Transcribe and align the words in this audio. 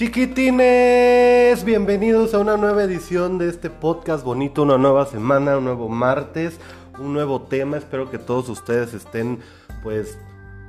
Chiquitines, 0.00 1.62
bienvenidos 1.62 2.32
a 2.32 2.38
una 2.38 2.56
nueva 2.56 2.84
edición 2.84 3.36
de 3.36 3.50
este 3.50 3.68
podcast 3.68 4.24
bonito, 4.24 4.62
una 4.62 4.78
nueva 4.78 5.04
semana, 5.04 5.58
un 5.58 5.64
nuevo 5.64 5.90
martes, 5.90 6.58
un 6.98 7.12
nuevo 7.12 7.42
tema. 7.42 7.76
Espero 7.76 8.10
que 8.10 8.16
todos 8.16 8.48
ustedes 8.48 8.94
estén 8.94 9.40
pues 9.82 10.16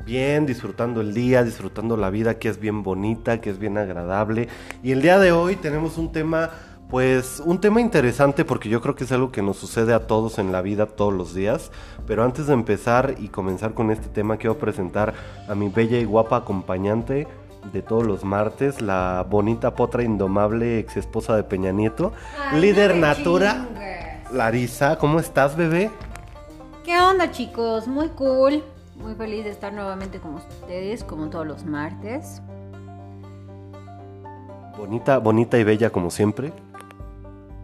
bien, 0.04 0.46
disfrutando 0.46 1.00
el 1.00 1.14
día, 1.14 1.46
disfrutando 1.46 1.96
la 1.96 2.10
vida 2.10 2.40
que 2.40 2.50
es 2.50 2.60
bien 2.60 2.84
bonita, 2.84 3.40
que 3.40 3.52
es 3.52 3.58
bien 3.58 3.78
agradable. 3.78 4.50
Y 4.84 4.92
el 4.92 5.02
día 5.02 5.18
de 5.18 5.32
hoy 5.32 5.56
tenemos 5.56 5.98
un 5.98 6.12
tema 6.12 6.50
pues 6.90 7.42
un 7.46 7.62
tema 7.62 7.80
interesante 7.80 8.44
porque 8.44 8.68
yo 8.68 8.82
creo 8.82 8.96
que 8.96 9.06
es 9.06 9.14
algo 9.14 9.32
que 9.32 9.42
nos 9.42 9.56
sucede 9.56 9.94
a 9.94 10.08
todos 10.08 10.40
en 10.40 10.52
la 10.52 10.62
vida 10.62 10.88
todos 10.88 11.14
los 11.14 11.34
días. 11.34 11.72
Pero 12.06 12.26
antes 12.26 12.48
de 12.48 12.54
empezar 12.54 13.16
y 13.18 13.30
comenzar 13.30 13.74
con 13.76 13.92
este 13.92 14.10
tema, 14.10 14.36
quiero 14.36 14.58
presentar 14.58 15.14
a 15.48 15.56
mi 15.56 15.70
bella 15.70 15.98
y 16.00 16.04
guapa 16.04 16.36
acompañante 16.36 17.28
de 17.72 17.82
todos 17.82 18.06
los 18.06 18.24
martes, 18.24 18.82
la 18.82 19.26
bonita 19.30 19.76
potra 19.76 20.04
indomable 20.04 20.80
ex 20.80 20.98
esposa 20.98 21.36
de 21.36 21.44
Peña 21.44 21.72
Nieto, 21.72 22.12
líder 22.56 22.96
natura, 22.96 23.68
Larisa. 24.32 24.98
¿Cómo 24.98 25.20
estás, 25.20 25.56
bebé? 25.56 25.90
¿Qué 26.84 27.00
onda, 27.00 27.32
chicos? 27.32 27.88
Muy 27.88 28.10
cool. 28.10 28.64
Muy 28.96 29.16
feliz 29.16 29.44
de 29.46 29.50
estar 29.50 29.74
nuevamente 29.74 30.20
con 30.20 30.36
ustedes, 30.36 31.04
como 31.04 31.30
todos 31.30 31.48
los 31.48 31.66
martes. 31.66 32.42
Bonita, 34.78 35.18
bonita 35.18 35.58
y 35.58 35.64
bella 35.64 35.90
como 35.90 36.12
siempre. 36.12 36.54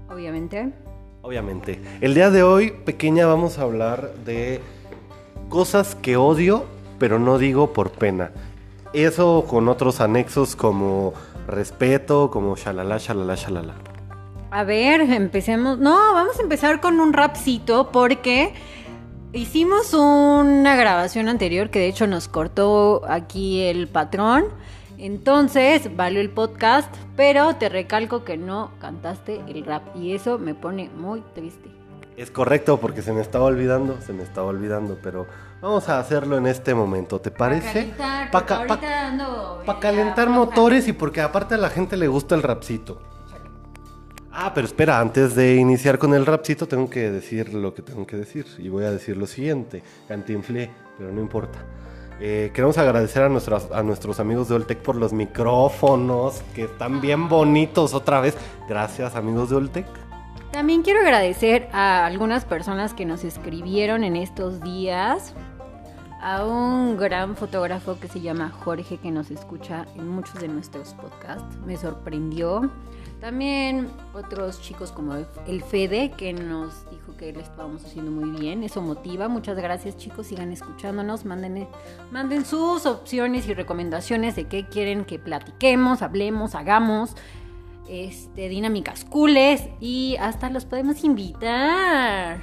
Obviamente. 0.10 0.72
Obviamente. 1.22 1.82
El 2.02 2.14
día 2.14 2.30
de 2.30 2.44
hoy, 2.44 2.72
pequeña, 2.72 3.28
vamos 3.28 3.60
a 3.60 3.64
hablar 3.64 4.14
de 4.26 4.62
cosas 5.50 5.96
que 5.96 6.18
odio, 6.18 6.66
pero 7.00 7.20
no 7.20 7.38
digo 7.38 7.74
por 7.74 7.92
pena. 7.92 8.32
Eso 8.98 9.46
con 9.48 9.68
otros 9.68 10.02
anexos 10.02 10.56
como 10.56 11.14
respeto, 11.46 12.32
como 12.32 12.56
shalala, 12.56 12.98
shalala, 12.98 13.36
shalala. 13.36 13.76
A 14.50 14.64
ver, 14.64 15.02
empecemos. 15.02 15.78
No, 15.78 15.92
vamos 16.14 16.40
a 16.40 16.42
empezar 16.42 16.82
con 16.82 17.00
un 17.00 17.14
rapcito 17.14 17.92
porque 17.92 18.56
hicimos 19.34 19.94
una 19.94 20.76
grabación 20.76 21.30
anterior 21.30 21.70
que 21.70 21.78
de 21.78 21.90
hecho 21.90 22.08
nos 22.08 22.28
cortó 22.28 23.04
aquí 23.08 23.62
el 23.62 23.88
patrón. 23.88 24.46
Entonces, 24.98 25.96
valió 25.96 26.20
el 26.20 26.32
podcast, 26.32 26.92
pero 27.16 27.56
te 27.56 27.70
recalco 27.70 28.24
que 28.24 28.36
no 28.36 28.72
cantaste 28.80 29.42
el 29.48 29.64
rap 29.64 29.96
y 29.96 30.16
eso 30.16 30.40
me 30.40 30.56
pone 30.56 30.90
muy 30.90 31.22
triste. 31.36 31.70
Es 32.16 32.32
correcto 32.32 32.80
porque 32.80 33.04
se 33.04 33.14
me 33.14 33.22
estaba 33.22 33.46
olvidando, 33.46 34.02
se 34.02 34.12
me 34.12 34.24
estaba 34.24 34.48
olvidando, 34.48 34.98
pero 35.04 35.28
vamos 35.62 35.90
a 35.90 36.00
hacerlo 36.00 36.38
en 36.38 36.48
este 36.48 36.74
momento, 36.74 37.20
¿te 37.20 37.32
parece? 37.32 37.94
Para 38.32 39.80
calentar 39.80 40.30
motores 40.30 40.88
y 40.88 40.94
porque 40.94 41.22
aparte 41.22 41.56
a 41.56 41.58
la 41.58 41.70
gente 41.70 41.98
le 41.98 42.08
gusta 42.08 42.36
el 42.36 42.44
rapcito. 42.44 43.02
Ah, 44.32 44.52
pero 44.54 44.68
espera, 44.68 45.00
antes 45.00 45.34
de 45.34 45.56
iniciar 45.56 45.98
con 45.98 46.14
el 46.14 46.24
rapcito 46.24 46.68
tengo 46.68 46.88
que 46.90 47.10
decir 47.10 47.56
lo 47.56 47.74
que 47.74 47.82
tengo 47.82 48.06
que 48.06 48.18
decir 48.18 48.46
y 48.60 48.70
voy 48.70 48.86
a 48.86 48.92
decir 48.92 49.18
lo 49.18 49.26
siguiente, 49.26 49.82
cantinflé, 50.08 50.70
pero 50.96 51.12
no 51.12 51.20
importa. 51.20 51.58
Eh, 52.20 52.52
queremos 52.54 52.78
agradecer 52.78 53.24
a, 53.24 53.30
nuestros, 53.30 53.72
a 53.72 53.84
nuestros 53.84 54.20
amigos 54.20 54.48
de 54.50 54.56
Oltec 54.56 54.80
por 54.80 54.96
los 54.96 55.14
micrófonos, 55.14 56.44
que 56.54 56.66
están 56.66 57.02
bien 57.02 57.30
bonitos 57.30 57.96
otra 57.96 58.22
vez. 58.22 58.36
Gracias 58.68 59.16
amigos 59.16 59.50
de 59.50 59.56
Oltec. 59.56 59.88
También 60.52 60.82
quiero 60.82 61.02
agradecer 61.02 61.68
a 61.74 62.06
algunas 62.06 62.46
personas 62.46 62.94
que 62.94 63.06
nos 63.06 63.24
escribieron 63.24 64.04
en 64.04 64.16
estos 64.16 64.62
días. 64.62 65.34
A 66.22 66.46
un 66.46 66.98
gran 66.98 67.36
fotógrafo 67.36 68.00
que 68.00 68.08
se 68.08 68.22
llama 68.22 68.50
Jorge 68.50 68.98
que 68.98 69.12
nos 69.12 69.30
escucha 69.30 69.86
en 69.96 70.08
muchos 70.08 70.42
de 70.42 70.48
nuestros 70.48 70.94
podcasts. 70.96 71.58
Me 71.66 71.78
sorprendió. 71.78 72.72
También 73.22 73.90
otros 74.14 74.62
chicos 74.62 74.92
como 74.92 75.16
el 75.48 75.64
Fede 75.64 76.12
que 76.12 76.34
nos 76.34 76.90
dijo 76.90 77.16
que 77.18 77.34
le 77.34 77.42
estábamos 77.42 77.86
haciendo 77.86 78.12
muy 78.12 78.40
bien. 78.40 78.64
Eso 78.64 78.82
motiva. 78.82 79.28
Muchas 79.28 79.58
gracias 79.58 79.98
chicos. 79.98 80.28
Sigan 80.28 80.52
escuchándonos. 80.52 81.26
Manden, 81.26 81.68
manden 82.12 82.46
sus 82.46 82.86
opciones 82.86 83.48
y 83.48 83.54
recomendaciones 83.54 84.36
de 84.36 84.46
qué 84.46 84.68
quieren 84.68 85.06
que 85.06 85.20
platiquemos, 85.20 86.02
hablemos, 86.02 86.56
hagamos 86.56 87.16
este, 87.90 88.50
dinámicas 88.50 89.06
cooles 89.06 89.70
y 89.80 90.18
hasta 90.20 90.50
los 90.50 90.66
podemos 90.66 91.04
invitar. 91.04 92.42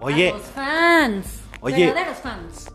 Oye. 0.00 0.30
A 0.30 0.32
los 0.34 0.42
fans. 0.42 1.42
Oye. 1.60 1.86
Verdaderos 1.86 2.18
fans. 2.18 2.70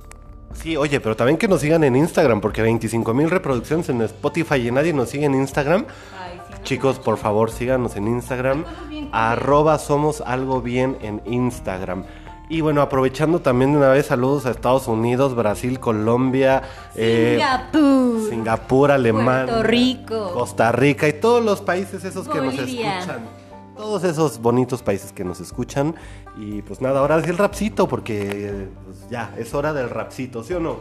Sí, 0.54 0.78
oye, 0.78 1.00
pero 1.00 1.16
también 1.16 1.38
que 1.38 1.48
nos 1.48 1.62
sigan 1.62 1.84
en 1.84 1.96
Instagram, 1.96 2.42
porque 2.42 2.62
25 2.62 3.14
mil 3.14 3.30
reproducciones 3.30 3.90
en 3.90 4.02
Spotify 4.02 4.68
y 4.68 4.72
nadie 4.72 4.94
nos 4.94 5.10
sigue 5.10 5.26
en 5.26 5.36
Instagram. 5.36 5.86
Ay, 6.18 6.40
sí, 6.48 6.54
no 6.58 6.64
Chicos, 6.64 7.00
por 7.00 7.18
favor, 7.18 7.52
síganos 7.52 7.96
en 7.96 8.08
Instagram. 8.08 8.66
Arroba 9.12 9.78
somos 9.80 10.22
algo 10.22 10.62
bien 10.62 10.98
en 11.02 11.22
Instagram. 11.26 12.06
Y 12.50 12.62
bueno, 12.62 12.82
aprovechando 12.82 13.40
también 13.40 13.72
de 13.72 13.78
una 13.78 13.90
vez, 13.90 14.08
saludos 14.08 14.46
a 14.46 14.52
Estados 14.52 14.88
Unidos, 14.88 15.34
Brasil, 15.34 15.80
Colombia, 15.80 16.62
eh, 16.96 17.38
Singapur. 17.40 18.30
Singapur, 18.30 18.92
Alemania, 18.92 19.46
Puerto 19.46 19.64
Rico. 19.64 20.32
Costa 20.34 20.72
Rica 20.72 21.08
y 21.08 21.14
todos 21.14 21.44
los 21.44 21.62
países 21.62 22.04
esos 22.04 22.28
que 22.28 22.40
nos 22.40 22.54
escuchan. 22.54 23.43
Todos 23.76 24.04
esos 24.04 24.40
bonitos 24.40 24.84
países 24.84 25.12
que 25.12 25.24
nos 25.24 25.40
escuchan. 25.40 25.96
Y 26.38 26.62
pues 26.62 26.82
nada, 26.82 27.00
ahora 27.00 27.18
es 27.18 27.28
el 27.28 27.38
rapcito, 27.38 27.88
porque 27.88 28.68
pues, 28.86 29.10
ya, 29.10 29.34
es 29.38 29.54
hora 29.54 29.74
del 29.74 29.90
rapcito, 29.90 30.44
¿sí 30.44 30.54
o 30.54 30.60
no? 30.60 30.78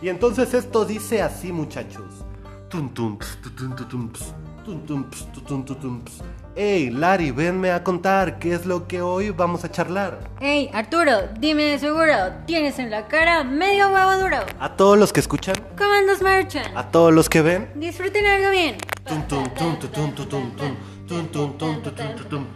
Y 0.00 0.08
entonces 0.08 0.52
esto 0.54 0.84
dice 0.84 1.22
así, 1.22 1.52
muchachos. 1.52 2.24
Tum, 2.68 2.92
tum, 2.92 3.18
ps, 3.18 3.38
tu, 3.42 3.50
tum, 3.50 3.76
tu, 3.76 3.84
tum, 3.84 4.08
ps, 4.10 4.34
tum, 4.64 4.80
tum, 4.86 5.04
ps, 5.04 5.32
tu, 5.32 5.40
tum, 5.42 5.64
tu, 5.64 5.74
tum, 5.76 6.00
ps. 6.02 6.22
Ey, 6.54 6.90
Lari, 6.90 7.30
venme 7.30 7.70
a 7.70 7.82
contar 7.82 8.38
qué 8.38 8.52
es 8.54 8.66
lo 8.66 8.86
que 8.86 9.00
hoy 9.00 9.30
vamos 9.30 9.64
a 9.64 9.70
charlar. 9.70 10.18
Hey, 10.40 10.70
Arturo, 10.74 11.28
dime 11.38 11.62
de 11.62 11.78
seguro, 11.78 12.12
tienes 12.46 12.78
en 12.78 12.90
la 12.90 13.06
cara 13.08 13.44
medio 13.44 13.88
huevo 13.90 14.18
duro. 14.18 14.38
A 14.58 14.76
todos 14.76 14.98
los 14.98 15.12
que 15.12 15.20
escuchan, 15.20 15.54
¿Cómo 15.78 15.92
andas, 15.92 16.20
Merchant? 16.20 16.76
a 16.76 16.90
todos 16.90 17.12
los 17.12 17.28
que 17.28 17.40
ven. 17.40 17.70
Disfruten 17.76 18.26
algo 18.26 18.50
bien. 18.50 18.76
Tum, 19.04 19.22
tum, 19.28 19.44
tum, 19.54 20.14
tu, 20.14 20.76
tum, 21.06 21.26
tu, 21.28 21.48
tum, 21.48 21.56
tum. 21.58 21.58
Tum, 21.58 21.58
tum, 21.58 21.58
tum, 21.58 21.82
tu, 21.82 21.90
tum, 21.90 22.16
tu, 22.16 22.24
tum. 22.24 22.46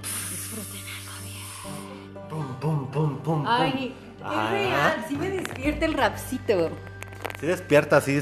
Pum, 2.28 2.46
pum, 2.60 2.86
pum, 2.90 2.90
pum, 2.90 3.22
pum. 3.22 3.44
Ay, 3.46 3.94
es 4.18 4.24
Ah. 4.24 4.48
real, 4.50 5.04
sí 5.08 5.16
me 5.16 5.30
despierta 5.30 5.84
el 5.86 5.94
rapcito. 5.94 6.70
Sí 7.38 7.46
despierta 7.46 7.98
así, 7.98 8.20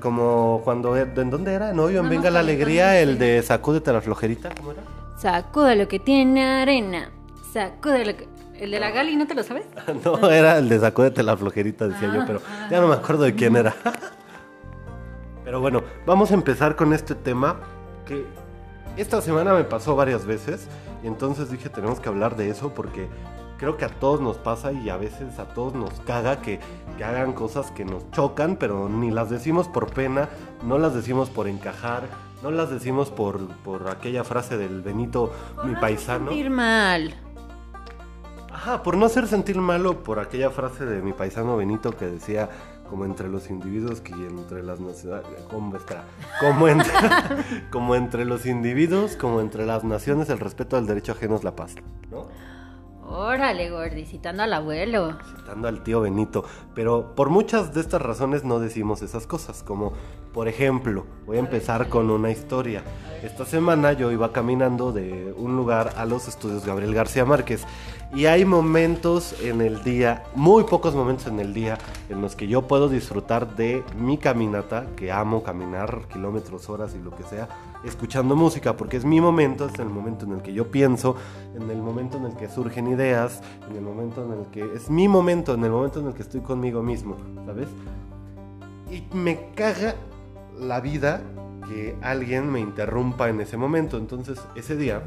como 0.00 0.60
cuando... 0.64 0.96
¿En 0.96 1.30
dónde 1.30 1.54
era? 1.54 1.72
¿No? 1.72 1.88
Yo 1.90 2.00
en 2.00 2.04
No, 2.06 2.10
Venga 2.10 2.24
no, 2.24 2.34
la 2.34 2.40
Alegría, 2.40 2.88
no, 2.88 2.92
el 2.94 3.18
de 3.18 3.42
Sacúdete 3.42 3.92
la 3.92 4.00
flojerita, 4.00 4.50
¿cómo 4.56 4.72
era? 4.72 4.82
Sacuda 5.16 5.74
lo 5.74 5.88
que 5.88 5.98
tiene 5.98 6.44
arena. 6.44 7.10
Sacuda 7.52 7.98
lo 8.04 8.16
que. 8.16 8.28
¿El 8.58 8.72
de 8.72 8.80
la 8.80 8.90
Gali 8.90 9.14
no 9.16 9.26
te 9.26 9.34
lo 9.34 9.42
sabes? 9.44 9.64
No, 10.04 10.28
era 10.30 10.58
el 10.58 10.68
de 10.68 10.80
Sacúdete 10.80 11.22
la 11.22 11.36
flojerita, 11.36 11.86
decía 11.88 12.12
yo, 12.12 12.22
Ah, 12.22 12.24
pero 12.26 12.42
ah. 12.46 12.68
ya 12.70 12.80
no 12.80 12.88
me 12.88 12.94
acuerdo 12.94 13.22
de 13.24 13.34
quién 13.34 13.56
era. 13.56 13.74
Pero 15.44 15.62
bueno, 15.62 15.82
vamos 16.04 16.30
a 16.30 16.34
empezar 16.34 16.76
con 16.76 16.92
este 16.92 17.14
tema 17.14 17.56
que 18.04 18.22
esta 19.02 19.20
semana 19.20 19.54
me 19.54 19.64
pasó 19.64 19.96
varias 19.96 20.26
veces 20.26 20.68
y 21.02 21.06
entonces 21.06 21.50
dije 21.50 21.68
tenemos 21.68 22.00
que 22.00 22.08
hablar 22.08 22.36
de 22.36 22.50
eso 22.50 22.74
porque 22.74 23.08
creo 23.58 23.76
que 23.76 23.84
a 23.84 23.88
todos 23.88 24.20
nos 24.20 24.38
pasa 24.38 24.72
y 24.72 24.88
a 24.88 24.96
veces 24.96 25.38
a 25.38 25.46
todos 25.46 25.74
nos 25.74 25.92
caga 26.00 26.40
que, 26.40 26.60
que 26.96 27.04
hagan 27.04 27.32
cosas 27.32 27.70
que 27.70 27.84
nos 27.84 28.10
chocan, 28.12 28.56
pero 28.56 28.88
ni 28.88 29.10
las 29.10 29.30
decimos 29.30 29.68
por 29.68 29.92
pena, 29.92 30.28
no 30.62 30.78
las 30.78 30.94
decimos 30.94 31.28
por 31.28 31.48
encajar, 31.48 32.04
no 32.42 32.50
las 32.50 32.70
decimos 32.70 33.10
por, 33.10 33.46
por 33.58 33.88
aquella 33.90 34.24
frase 34.24 34.56
del 34.56 34.80
Benito, 34.80 35.32
mi 35.64 35.74
paisano. 35.74 36.28
sentir 36.28 36.50
mal. 36.50 37.14
Ajá, 38.52 38.82
por 38.82 38.96
no 38.96 39.06
hacer 39.06 39.26
sentir 39.26 39.58
malo 39.58 40.02
por 40.02 40.18
aquella 40.18 40.50
frase 40.50 40.84
de 40.84 41.00
mi 41.00 41.12
paisano 41.12 41.56
Benito 41.56 41.92
que 41.96 42.06
decía 42.06 42.48
como 42.88 43.04
entre 43.04 43.28
los 43.28 43.50
individuos 43.50 44.00
que 44.00 44.12
entre 44.12 44.62
las 44.62 44.80
naciones, 44.80 45.24
como 45.50 45.76
está, 45.76 46.04
como 46.40 46.68
entre, 46.68 46.90
como 47.70 47.94
entre 47.94 48.24
los 48.24 48.46
individuos, 48.46 49.16
como 49.16 49.40
entre 49.40 49.66
las 49.66 49.84
naciones, 49.84 50.28
el 50.30 50.38
respeto 50.38 50.76
al 50.76 50.86
derecho 50.86 51.12
ajeno 51.12 51.36
es 51.36 51.44
la 51.44 51.54
paz, 51.54 51.74
¿no? 52.10 52.26
Órale, 53.10 53.70
Gordi, 53.70 54.04
citando 54.04 54.42
al 54.42 54.52
abuelo. 54.52 55.16
Citando 55.34 55.66
al 55.66 55.82
tío 55.82 56.02
Benito, 56.02 56.44
pero 56.74 57.14
por 57.14 57.30
muchas 57.30 57.72
de 57.72 57.80
estas 57.80 58.02
razones 58.02 58.44
no 58.44 58.60
decimos 58.60 59.00
esas 59.00 59.26
cosas, 59.26 59.62
como 59.62 59.94
por 60.32 60.46
ejemplo, 60.46 61.06
voy 61.26 61.38
a 61.38 61.40
empezar 61.40 61.88
con 61.88 62.10
una 62.10 62.30
historia. 62.30 62.84
Esta 63.22 63.46
semana 63.46 63.94
yo 63.94 64.12
iba 64.12 64.30
caminando 64.30 64.92
de 64.92 65.32
un 65.36 65.56
lugar 65.56 65.94
a 65.96 66.04
los 66.04 66.28
estudios 66.28 66.66
Gabriel 66.66 66.94
García 66.94 67.24
Márquez 67.24 67.64
y 68.14 68.24
hay 68.24 68.44
momentos 68.44 69.34
en 69.42 69.60
el 69.60 69.84
día, 69.84 70.24
muy 70.34 70.64
pocos 70.64 70.94
momentos 70.94 71.26
en 71.26 71.40
el 71.40 71.52
día, 71.52 71.76
en 72.08 72.22
los 72.22 72.34
que 72.36 72.48
yo 72.48 72.66
puedo 72.66 72.88
disfrutar 72.88 73.54
de 73.54 73.84
mi 73.98 74.16
caminata, 74.16 74.86
que 74.96 75.12
amo 75.12 75.42
caminar 75.42 76.08
kilómetros, 76.10 76.70
horas 76.70 76.96
y 76.98 77.02
lo 77.02 77.14
que 77.14 77.22
sea, 77.24 77.48
escuchando 77.84 78.34
música, 78.34 78.76
porque 78.76 78.96
es 78.96 79.04
mi 79.04 79.20
momento, 79.20 79.66
es 79.66 79.78
el 79.78 79.90
momento 79.90 80.24
en 80.24 80.32
el 80.32 80.42
que 80.42 80.54
yo 80.54 80.70
pienso, 80.70 81.16
en 81.54 81.70
el 81.70 81.82
momento 81.82 82.16
en 82.16 82.24
el 82.24 82.34
que 82.34 82.48
surgen 82.48 82.88
ideas, 82.88 83.42
en 83.68 83.76
el 83.76 83.82
momento 83.82 84.24
en 84.24 84.40
el 84.40 84.46
que 84.46 84.74
es 84.74 84.88
mi 84.88 85.06
momento, 85.06 85.54
en 85.54 85.64
el 85.64 85.70
momento 85.70 86.00
en 86.00 86.06
el 86.06 86.14
que 86.14 86.22
estoy 86.22 86.40
conmigo 86.40 86.82
mismo, 86.82 87.16
¿sabes? 87.44 87.68
Y 88.90 89.02
me 89.14 89.50
caga 89.54 89.96
la 90.58 90.80
vida 90.80 91.20
que 91.68 91.94
alguien 92.00 92.50
me 92.50 92.60
interrumpa 92.60 93.28
en 93.28 93.42
ese 93.42 93.58
momento. 93.58 93.98
Entonces, 93.98 94.40
ese 94.54 94.76
día 94.76 95.02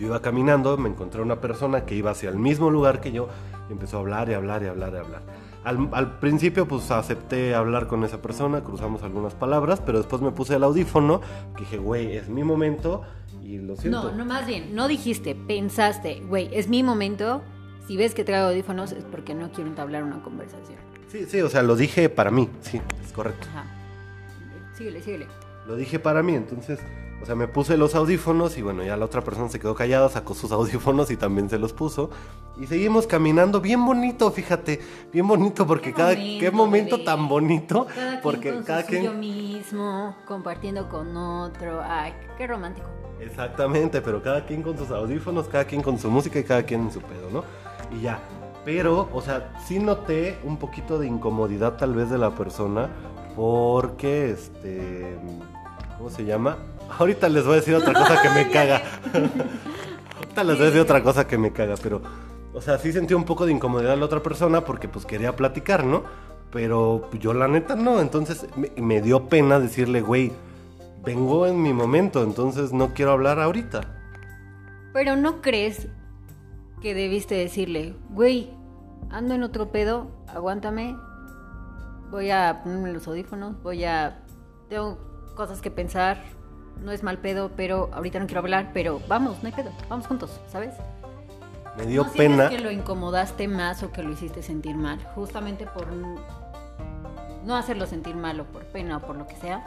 yo 0.00 0.06
iba 0.06 0.22
caminando, 0.22 0.76
me 0.78 0.88
encontré 0.88 1.20
una 1.20 1.40
persona 1.40 1.84
que 1.84 1.94
iba 1.94 2.10
hacia 2.10 2.30
el 2.30 2.36
mismo 2.36 2.70
lugar 2.70 3.00
que 3.00 3.12
yo 3.12 3.28
y 3.68 3.72
empezó 3.72 3.98
a 3.98 4.00
hablar 4.00 4.30
y 4.30 4.34
hablar 4.34 4.62
y 4.62 4.66
hablar 4.66 4.94
y 4.94 4.96
hablar. 4.96 5.22
Al, 5.62 5.90
al 5.92 6.18
principio 6.18 6.66
pues 6.66 6.90
acepté 6.90 7.54
hablar 7.54 7.86
con 7.86 8.02
esa 8.02 8.22
persona, 8.22 8.62
cruzamos 8.62 9.02
algunas 9.02 9.34
palabras, 9.34 9.82
pero 9.84 9.98
después 9.98 10.22
me 10.22 10.30
puse 10.30 10.56
el 10.56 10.64
audífono, 10.64 11.20
que 11.54 11.64
dije, 11.64 11.76
güey, 11.76 12.16
es 12.16 12.30
mi 12.30 12.42
momento 12.42 13.02
y 13.42 13.58
lo 13.58 13.76
siento. 13.76 14.10
No, 14.10 14.16
no, 14.16 14.24
más 14.24 14.46
bien, 14.46 14.74
no 14.74 14.88
dijiste, 14.88 15.34
pensaste, 15.34 16.22
güey, 16.26 16.48
es 16.52 16.68
mi 16.68 16.82
momento. 16.82 17.42
Si 17.86 17.96
ves 17.96 18.14
que 18.14 18.24
traigo 18.24 18.48
audífonos 18.48 18.92
es 18.92 19.04
porque 19.04 19.34
no 19.34 19.50
quiero 19.52 19.68
entablar 19.68 20.04
una 20.04 20.22
conversación. 20.22 20.78
Sí, 21.08 21.26
sí, 21.26 21.42
o 21.42 21.50
sea, 21.50 21.62
lo 21.62 21.76
dije 21.76 22.08
para 22.08 22.30
mí, 22.30 22.48
sí, 22.60 22.80
es 23.04 23.12
correcto. 23.12 23.46
Ajá. 23.50 23.64
Síguele, 24.74 25.02
síguele. 25.02 25.26
Lo 25.66 25.76
dije 25.76 25.98
para 25.98 26.22
mí, 26.22 26.34
entonces, 26.34 26.78
o 27.22 27.26
sea, 27.26 27.34
me 27.34 27.48
puse 27.48 27.76
los 27.76 27.94
audífonos 27.94 28.56
y 28.56 28.62
bueno, 28.62 28.82
ya 28.82 28.96
la 28.96 29.04
otra 29.04 29.22
persona 29.22 29.48
se 29.48 29.60
quedó 29.60 29.74
callada, 29.74 30.08
sacó 30.08 30.34
sus 30.34 30.52
audífonos 30.52 31.10
y 31.10 31.16
también 31.16 31.50
se 31.50 31.58
los 31.58 31.72
puso. 31.72 32.10
Y 32.58 32.66
seguimos 32.66 33.06
caminando, 33.06 33.60
bien 33.60 33.84
bonito, 33.84 34.30
fíjate, 34.30 34.80
bien 35.12 35.26
bonito 35.26 35.66
porque 35.66 35.90
Qué 35.90 35.94
cada 35.94 36.14
momento, 36.14 36.40
qué 36.40 36.50
momento 36.50 36.96
bebé. 36.96 37.04
tan 37.04 37.28
bonito, 37.28 37.86
Cada 37.94 38.20
porque 38.20 38.50
quien 38.50 38.62
cada 38.62 38.82
quien 38.84 39.02
suyo 39.04 39.14
mismo, 39.14 40.16
compartiendo 40.26 40.88
con 40.88 41.16
otro. 41.16 41.82
Ay, 41.82 42.12
qué 42.36 42.46
romántico. 42.46 42.88
Exactamente, 43.20 44.00
pero 44.00 44.22
cada 44.22 44.46
quien 44.46 44.62
con 44.62 44.76
sus 44.78 44.90
audífonos, 44.90 45.46
cada 45.48 45.64
quien 45.64 45.82
con 45.82 45.98
su 45.98 46.10
música 46.10 46.38
y 46.38 46.44
cada 46.44 46.62
quien 46.62 46.82
en 46.82 46.92
su 46.92 47.00
pedo, 47.00 47.30
¿no? 47.30 47.44
Y 47.94 48.02
ya. 48.02 48.20
Pero, 48.64 49.08
o 49.12 49.20
sea, 49.22 49.54
sí 49.66 49.78
noté 49.78 50.38
un 50.44 50.58
poquito 50.58 50.98
de 50.98 51.06
incomodidad 51.06 51.76
tal 51.76 51.94
vez 51.94 52.10
de 52.10 52.18
la 52.18 52.34
persona 52.34 52.88
porque, 53.36 54.30
este, 54.30 55.16
¿cómo 55.96 56.10
se 56.10 56.24
llama? 56.24 56.58
Ahorita 56.98 57.28
les 57.28 57.44
voy 57.44 57.54
a 57.54 57.56
decir 57.56 57.74
otra 57.74 57.92
cosa 57.92 58.20
que 58.22 58.28
me 58.30 58.48
caga. 58.52 58.82
Ahorita 60.16 60.44
les 60.44 60.56
voy 60.56 60.62
a 60.62 60.66
decir 60.66 60.80
otra 60.80 61.02
cosa 61.02 61.26
que 61.26 61.38
me 61.38 61.52
caga, 61.52 61.74
pero, 61.82 62.02
o 62.52 62.60
sea, 62.60 62.78
sí 62.78 62.92
sentí 62.92 63.14
un 63.14 63.24
poco 63.24 63.46
de 63.46 63.52
incomodidad 63.52 63.96
la 63.96 64.04
otra 64.04 64.22
persona 64.22 64.64
porque 64.64 64.88
pues 64.88 65.06
quería 65.06 65.34
platicar, 65.36 65.84
¿no? 65.84 66.04
Pero 66.52 67.08
yo 67.18 67.32
la 67.32 67.48
neta 67.48 67.76
no, 67.76 68.00
entonces 68.00 68.46
me, 68.56 68.70
me 68.76 69.00
dio 69.00 69.28
pena 69.28 69.60
decirle, 69.60 70.00
güey, 70.00 70.32
vengo 71.04 71.46
en 71.46 71.62
mi 71.62 71.72
momento, 71.72 72.22
entonces 72.22 72.72
no 72.72 72.92
quiero 72.92 73.12
hablar 73.12 73.40
ahorita. 73.40 73.82
Pero 74.92 75.16
no 75.16 75.40
crees 75.40 75.88
que 76.80 76.94
debiste 76.94 77.34
decirle, 77.34 77.94
güey, 78.10 78.50
ando 79.10 79.34
en 79.34 79.42
otro 79.42 79.70
pedo, 79.70 80.10
aguántame, 80.26 80.96
voy 82.10 82.30
a 82.30 82.60
ponerme 82.62 82.92
los 82.92 83.06
audífonos, 83.06 83.62
voy 83.62 83.84
a... 83.84 84.24
Tengo 84.68 84.98
cosas 85.34 85.60
que 85.60 85.70
pensar, 85.70 86.22
no 86.82 86.92
es 86.92 87.02
mal 87.02 87.18
pedo, 87.18 87.50
pero 87.56 87.90
ahorita 87.92 88.18
no 88.20 88.26
quiero 88.26 88.40
hablar, 88.40 88.70
pero 88.72 89.00
vamos, 89.08 89.42
no 89.42 89.46
hay 89.48 89.52
pedo, 89.54 89.70
vamos 89.88 90.06
juntos, 90.06 90.40
¿sabes? 90.50 90.74
Me 91.76 91.86
dio 91.86 92.04
¿No 92.04 92.12
pena. 92.12 92.48
que 92.50 92.58
lo 92.58 92.70
incomodaste 92.70 93.46
más 93.48 93.82
o 93.82 93.92
que 93.92 94.02
lo 94.02 94.10
hiciste 94.12 94.42
sentir 94.42 94.76
mal? 94.76 94.98
Justamente 95.14 95.66
por 95.66 95.86
no 97.44 97.56
hacerlo 97.56 97.86
sentir 97.86 98.16
mal 98.16 98.40
o 98.40 98.44
por 98.44 98.64
pena 98.66 98.98
o 98.98 99.00
por 99.00 99.16
lo 99.16 99.26
que 99.26 99.36
sea. 99.36 99.64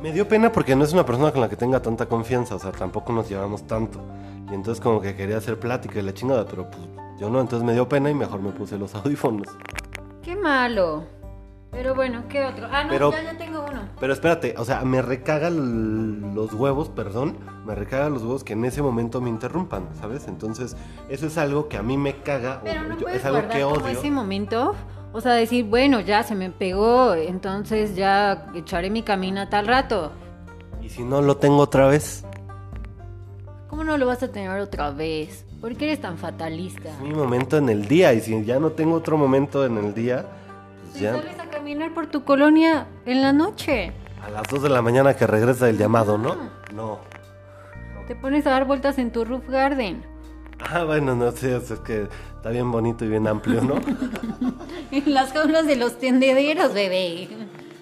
Me 0.00 0.12
dio 0.12 0.26
pena 0.28 0.50
porque 0.52 0.74
no 0.74 0.84
es 0.84 0.92
una 0.92 1.06
persona 1.06 1.30
con 1.32 1.40
la 1.40 1.48
que 1.48 1.56
tenga 1.56 1.80
tanta 1.80 2.06
confianza, 2.06 2.56
o 2.56 2.58
sea, 2.58 2.72
tampoco 2.72 3.12
nos 3.12 3.28
llevamos 3.28 3.66
tanto. 3.66 4.00
Y 4.50 4.54
entonces 4.54 4.82
como 4.82 5.00
que 5.00 5.14
quería 5.16 5.38
hacer 5.38 5.58
plática 5.58 5.98
y 5.98 6.02
la 6.02 6.12
chingada, 6.12 6.44
pero 6.46 6.68
pues 6.70 6.82
yo 7.18 7.30
no, 7.30 7.40
entonces 7.40 7.64
me 7.64 7.72
dio 7.72 7.88
pena 7.88 8.10
y 8.10 8.14
mejor 8.14 8.40
me 8.40 8.50
puse 8.50 8.76
los 8.78 8.94
audífonos. 8.96 9.46
Qué 10.22 10.34
malo. 10.36 11.04
Pero 11.70 11.94
bueno, 11.94 12.22
¿qué 12.28 12.44
otro? 12.44 12.68
Ah, 12.70 12.84
no, 12.84 12.90
Pero- 12.90 13.10
ya, 13.12 13.18
uno. 13.20 13.38
Pero 14.04 14.12
espérate, 14.12 14.54
o 14.58 14.66
sea, 14.66 14.82
me 14.84 15.00
recaga 15.00 15.48
los 15.48 16.52
huevos, 16.52 16.90
perdón, 16.90 17.38
me 17.64 17.74
recaga 17.74 18.10
los 18.10 18.20
huevos 18.20 18.44
que 18.44 18.52
en 18.52 18.66
ese 18.66 18.82
momento 18.82 19.22
me 19.22 19.30
interrumpan, 19.30 19.88
¿sabes? 19.98 20.28
Entonces, 20.28 20.76
eso 21.08 21.26
es 21.26 21.38
algo 21.38 21.70
que 21.70 21.78
a 21.78 21.82
mí 21.82 21.96
me 21.96 22.16
caga, 22.16 22.58
o 22.60 22.64
Pero 22.64 22.82
no 22.82 22.98
yo- 22.98 23.08
es 23.08 23.24
algo 23.24 23.48
que 23.48 23.62
como 23.62 23.76
odio. 23.76 23.98
ese 23.98 24.10
momento. 24.10 24.74
O 25.14 25.22
sea, 25.22 25.32
decir, 25.32 25.64
bueno, 25.64 26.00
ya 26.00 26.22
se 26.22 26.34
me 26.34 26.50
pegó, 26.50 27.14
entonces 27.14 27.96
ya 27.96 28.48
echaré 28.54 28.90
mi 28.90 29.00
camino 29.02 29.48
tal 29.48 29.66
rato. 29.68 30.12
Y 30.82 30.90
si 30.90 31.02
no 31.02 31.22
lo 31.22 31.38
tengo 31.38 31.60
otra 31.60 31.86
vez, 31.86 32.26
¿Cómo 33.70 33.84
no 33.84 33.96
lo 33.96 34.04
vas 34.04 34.22
a 34.22 34.28
tener 34.30 34.50
otra 34.60 34.90
vez? 34.90 35.46
¿Por 35.62 35.74
qué 35.76 35.86
eres 35.86 36.02
tan 36.02 36.18
fatalista? 36.18 36.90
es 36.90 37.00
mi 37.00 37.14
momento 37.14 37.56
en 37.56 37.70
el 37.70 37.88
día, 37.88 38.12
y 38.12 38.20
si 38.20 38.44
ya 38.44 38.60
no 38.60 38.72
tengo 38.72 38.96
otro 38.96 39.16
momento 39.16 39.64
en 39.64 39.78
el 39.78 39.94
día, 39.94 40.26
pues 40.82 40.92
Te 40.92 41.00
ya 41.00 41.12
caminar 41.64 41.94
por 41.94 42.08
tu 42.08 42.24
colonia 42.24 42.86
en 43.06 43.22
la 43.22 43.32
noche. 43.32 43.90
a 44.22 44.28
las 44.28 44.42
2 44.48 44.64
de 44.64 44.68
la 44.68 44.82
mañana 44.82 45.16
que 45.16 45.26
regresa 45.26 45.66
el 45.70 45.78
llamado, 45.78 46.18
¿no? 46.18 46.36
No. 46.74 46.98
Te 48.06 48.14
pones 48.14 48.46
a 48.46 48.50
dar 48.50 48.66
vueltas 48.66 48.98
en 48.98 49.10
tu 49.10 49.24
roof 49.24 49.48
garden. 49.48 50.04
Ah, 50.70 50.84
bueno, 50.84 51.14
no 51.14 51.32
sé, 51.32 51.56
es 51.56 51.72
que 51.80 52.06
está 52.36 52.50
bien 52.50 52.70
bonito 52.70 53.06
y 53.06 53.08
bien 53.08 53.26
amplio, 53.26 53.62
¿no? 53.62 53.76
En 54.90 55.14
las 55.14 55.32
jaulas 55.32 55.66
de 55.66 55.76
los 55.76 55.98
tendederos, 55.98 56.74
bebé. 56.74 57.30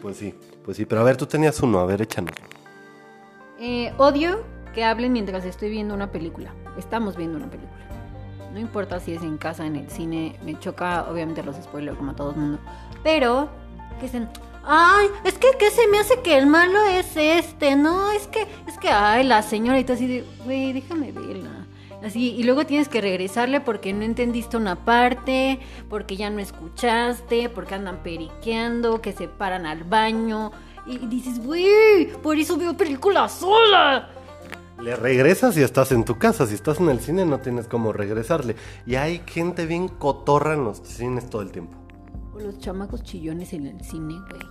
Pues 0.01 0.17
sí, 0.17 0.33
pues 0.65 0.77
sí, 0.77 0.87
pero 0.87 1.01
a 1.01 1.05
ver, 1.05 1.17
tú 1.17 1.27
tenías 1.27 1.61
uno, 1.61 1.81
a 1.81 1.85
ver, 1.85 2.03
échanos. 2.03 2.31
Eh, 3.59 3.93
odio 3.99 4.45
que 4.77 4.85
hablen 4.85 5.13
mientras 5.13 5.45
estoy 5.45 5.71
viendo 5.71 5.93
una 5.93 6.13
película. 6.13 6.55
Estamos 6.79 7.17
viendo 7.17 7.37
una 7.37 7.51
película. 7.51 7.83
No 8.53 8.61
importa 8.61 9.01
si 9.01 9.13
es 9.13 9.23
en 9.23 9.39
casa, 9.39 9.67
en 9.67 9.75
el 9.75 9.91
cine. 9.91 10.39
Me 10.45 10.57
choca, 10.61 11.11
obviamente, 11.11 11.43
los 11.43 11.57
spoilers 11.57 11.97
como 11.97 12.13
a 12.13 12.15
todo 12.15 12.31
el 12.31 12.37
mundo. 12.37 12.59
Pero, 13.03 13.49
dicen, 14.07 14.29
ay, 14.65 15.09
es 15.25 15.35
que, 15.39 15.49
¿qué 15.59 15.71
se 15.71 15.87
me 15.89 15.99
hace 15.99 16.21
que 16.23 16.37
el 16.37 16.47
malo 16.47 16.85
es 16.87 17.17
este? 17.17 17.77
No, 17.77 18.11
es 18.13 18.27
que, 18.27 18.47
es 18.67 18.79
que, 18.79 18.89
ay, 18.89 19.25
la 19.25 19.43
señora 19.43 19.79
y 19.79 19.85
tú 19.85 19.93
así 19.93 20.07
de, 20.07 20.25
güey, 20.45 20.73
déjame 20.73 21.13
verla. 21.13 21.67
Así, 22.05 22.35
y 22.35 22.43
luego 22.43 22.67
tienes 22.67 22.89
que 22.89 23.01
regresarle 23.01 23.61
porque 23.61 23.93
no 23.93 24.03
entendiste 24.03 24.57
una 24.57 24.85
parte, 24.85 25.61
porque 25.89 26.17
ya 26.17 26.31
no 26.31 26.41
escuchaste, 26.41 27.49
porque 27.49 27.77
andan 27.77 28.03
periqueando, 28.03 29.01
que 29.01 29.13
se 29.13 29.29
paran 29.29 29.67
al 29.67 29.85
baño. 29.85 30.51
Y 30.85 30.99
dices, 31.07 31.39
güey, 31.45 32.13
por 32.21 32.37
eso 32.37 32.57
veo 32.57 32.77
películas 32.77 33.33
sola. 33.39 34.11
Le 34.81 34.97
regresas 34.97 35.55
si 35.55 35.63
estás 35.63 35.93
en 35.93 36.05
tu 36.05 36.19
casa, 36.19 36.45
si 36.45 36.55
estás 36.55 36.81
en 36.81 36.89
el 36.89 36.99
cine 36.99 37.25
no 37.25 37.39
tienes 37.39 37.69
cómo 37.69 37.93
regresarle. 37.93 38.57
Y 38.85 38.97
hay 38.97 39.23
gente 39.25 39.65
bien 39.67 39.87
cotorra 39.87 40.55
en 40.55 40.65
los 40.65 40.79
cines 40.79 41.31
todo 41.31 41.43
el 41.43 41.53
tiempo. 41.53 41.82
O 42.35 42.41
los 42.41 42.59
chamacos 42.59 43.03
chillones 43.03 43.53
en 43.53 43.67
el 43.67 43.81
cine, 43.85 44.15
güey. 44.31 44.43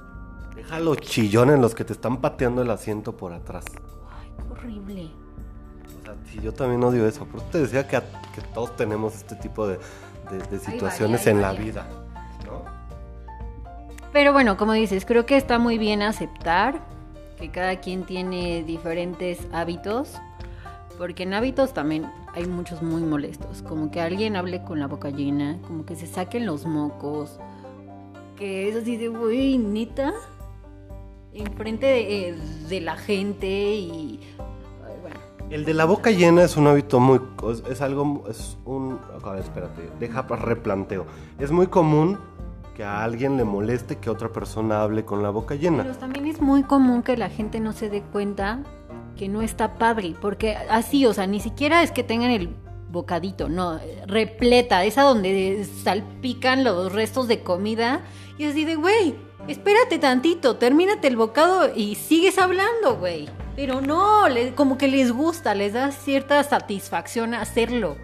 Deja 0.56 0.80
los 0.80 0.98
chillones 0.98 1.60
los 1.60 1.74
que 1.74 1.84
te 1.86 1.94
están 1.94 2.18
pateando 2.22 2.62
el 2.62 2.70
asiento 2.70 3.16
por 3.18 3.34
atrás. 3.34 3.66
Ay, 4.12 4.32
qué 4.38 4.52
horrible. 4.52 5.10
O 6.02 6.06
sea, 6.06 6.16
sí, 6.26 6.40
yo 6.42 6.54
también 6.54 6.84
odio 6.84 7.08
eso. 7.08 7.26
Por 7.26 7.40
eso 7.42 7.50
te 7.52 7.60
decía 7.60 7.88
que, 7.88 7.96
a- 7.98 8.22
que 8.36 8.42
todos 8.54 8.76
tenemos 8.76 9.16
este 9.16 9.36
tipo 9.36 9.68
de, 9.68 9.80
de- 10.30 10.38
de 10.50 10.60
situaciones 10.60 11.22
varía, 11.22 11.32
en 11.32 11.42
la 11.42 11.54
vida. 11.54 11.88
¿no? 12.46 12.64
Pero 14.14 14.34
bueno, 14.34 14.58
como 14.58 14.74
dices, 14.74 15.06
creo 15.06 15.26
que 15.26 15.38
está 15.38 15.58
muy 15.58 15.78
bien 15.78 16.02
aceptar 16.02 16.82
que 17.40 17.50
cada 17.50 17.78
quien 17.80 18.04
tiene 18.04 18.64
diferentes 18.64 19.48
hábitos. 19.54 20.16
Porque 20.98 21.24
en 21.24 21.34
hábitos 21.34 21.74
también 21.74 22.12
hay 22.36 22.46
muchos 22.46 22.84
muy 22.84 23.02
molestos. 23.02 23.62
Como 23.64 23.90
que 23.90 24.02
alguien 24.02 24.36
hable 24.36 24.62
con 24.64 24.80
la 24.80 24.88
boca 24.88 25.10
llena, 25.10 25.58
como 25.66 25.86
que 25.86 25.96
se 25.96 26.06
saquen 26.06 26.46
los 26.46 26.66
mocos. 26.66 27.40
Que 28.42 28.70
es 28.70 28.76
así 28.76 28.98
de, 28.98 29.08
güey, 29.08 29.60
neta. 29.60 30.14
Enfrente 31.32 31.86
de, 31.86 32.30
eh, 32.30 32.36
de 32.70 32.82
la 32.82 32.98
gente 32.98 33.48
y. 33.48 34.20
bueno. 35.00 35.20
El 35.52 35.64
de 35.64 35.76
la 35.76 35.86
boca 35.86 36.10
llena 36.10 36.42
es 36.42 36.58
un 36.58 36.66
hábito 36.66 37.00
muy... 37.00 37.22
es, 37.52 37.64
es 37.70 37.82
algo... 37.82 38.24
es 38.28 38.58
un... 38.66 38.98
A 39.24 39.30
ver, 39.30 39.42
espérate, 39.42 39.88
deja 40.00 40.24
replanteo. 40.24 41.06
Es 41.38 41.52
muy 41.52 41.68
común 41.68 42.18
que 42.76 42.84
a 42.84 43.04
alguien 43.04 43.38
le 43.38 43.44
moleste 43.44 43.98
que 43.98 44.10
otra 44.10 44.30
persona 44.30 44.82
hable 44.82 45.06
con 45.06 45.22
la 45.22 45.30
boca 45.30 45.54
llena. 45.54 45.84
Pero 45.84 45.98
también 45.98 46.26
es 46.26 46.42
muy 46.42 46.64
común 46.64 47.04
que 47.04 47.18
la 47.18 47.30
gente 47.30 47.60
no 47.60 47.74
se 47.74 47.92
dé 47.92 48.02
cuenta 48.02 48.64
que 49.18 49.30
no 49.30 49.44
está 49.44 49.76
padre, 49.76 50.16
porque 50.20 50.56
así, 50.56 51.06
o 51.06 51.14
sea, 51.14 51.28
ni 51.28 51.42
siquiera 51.42 51.84
es 51.84 51.92
que 51.92 52.02
tengan 52.02 52.32
el 52.32 52.56
bocadito, 52.90 53.50
no, 53.50 53.80
repleta, 54.08 54.84
esa 54.84 55.04
donde 55.04 55.64
salpican 55.84 56.64
los 56.64 56.92
restos 56.92 57.28
de 57.28 57.44
comida 57.44 58.02
y 58.38 58.46
así 58.46 58.66
de, 58.66 58.76
güey, 58.76 59.16
espérate 59.48 60.00
tantito, 60.00 60.58
termínate 60.58 61.08
el 61.08 61.18
bocado 61.18 61.72
y 61.76 61.96
sigues 61.96 62.38
hablando, 62.38 62.98
güey. 62.98 63.30
Pero 63.56 63.82
no, 63.82 64.28
le- 64.30 64.56
como 64.56 64.78
que 64.78 64.88
les 64.88 65.12
gusta, 65.12 65.54
les 65.56 65.74
da 65.74 65.92
cierta 65.92 66.44
satisfacción 66.44 67.34
hacerlo. 67.34 67.96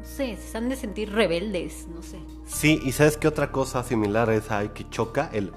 No 0.00 0.04
sé, 0.04 0.36
se 0.36 0.56
han 0.58 0.68
de 0.68 0.76
sentir 0.76 1.12
rebeldes, 1.12 1.86
no 1.94 2.02
sé. 2.02 2.18
Sí, 2.46 2.80
y 2.84 2.92
¿sabes 2.92 3.16
qué 3.16 3.28
otra 3.28 3.50
cosa 3.52 3.82
similar 3.84 4.28
a 4.30 4.34
esa 4.34 4.58
hay 4.58 4.68
que 4.70 4.88
choca? 4.90 5.30
El... 5.32 5.52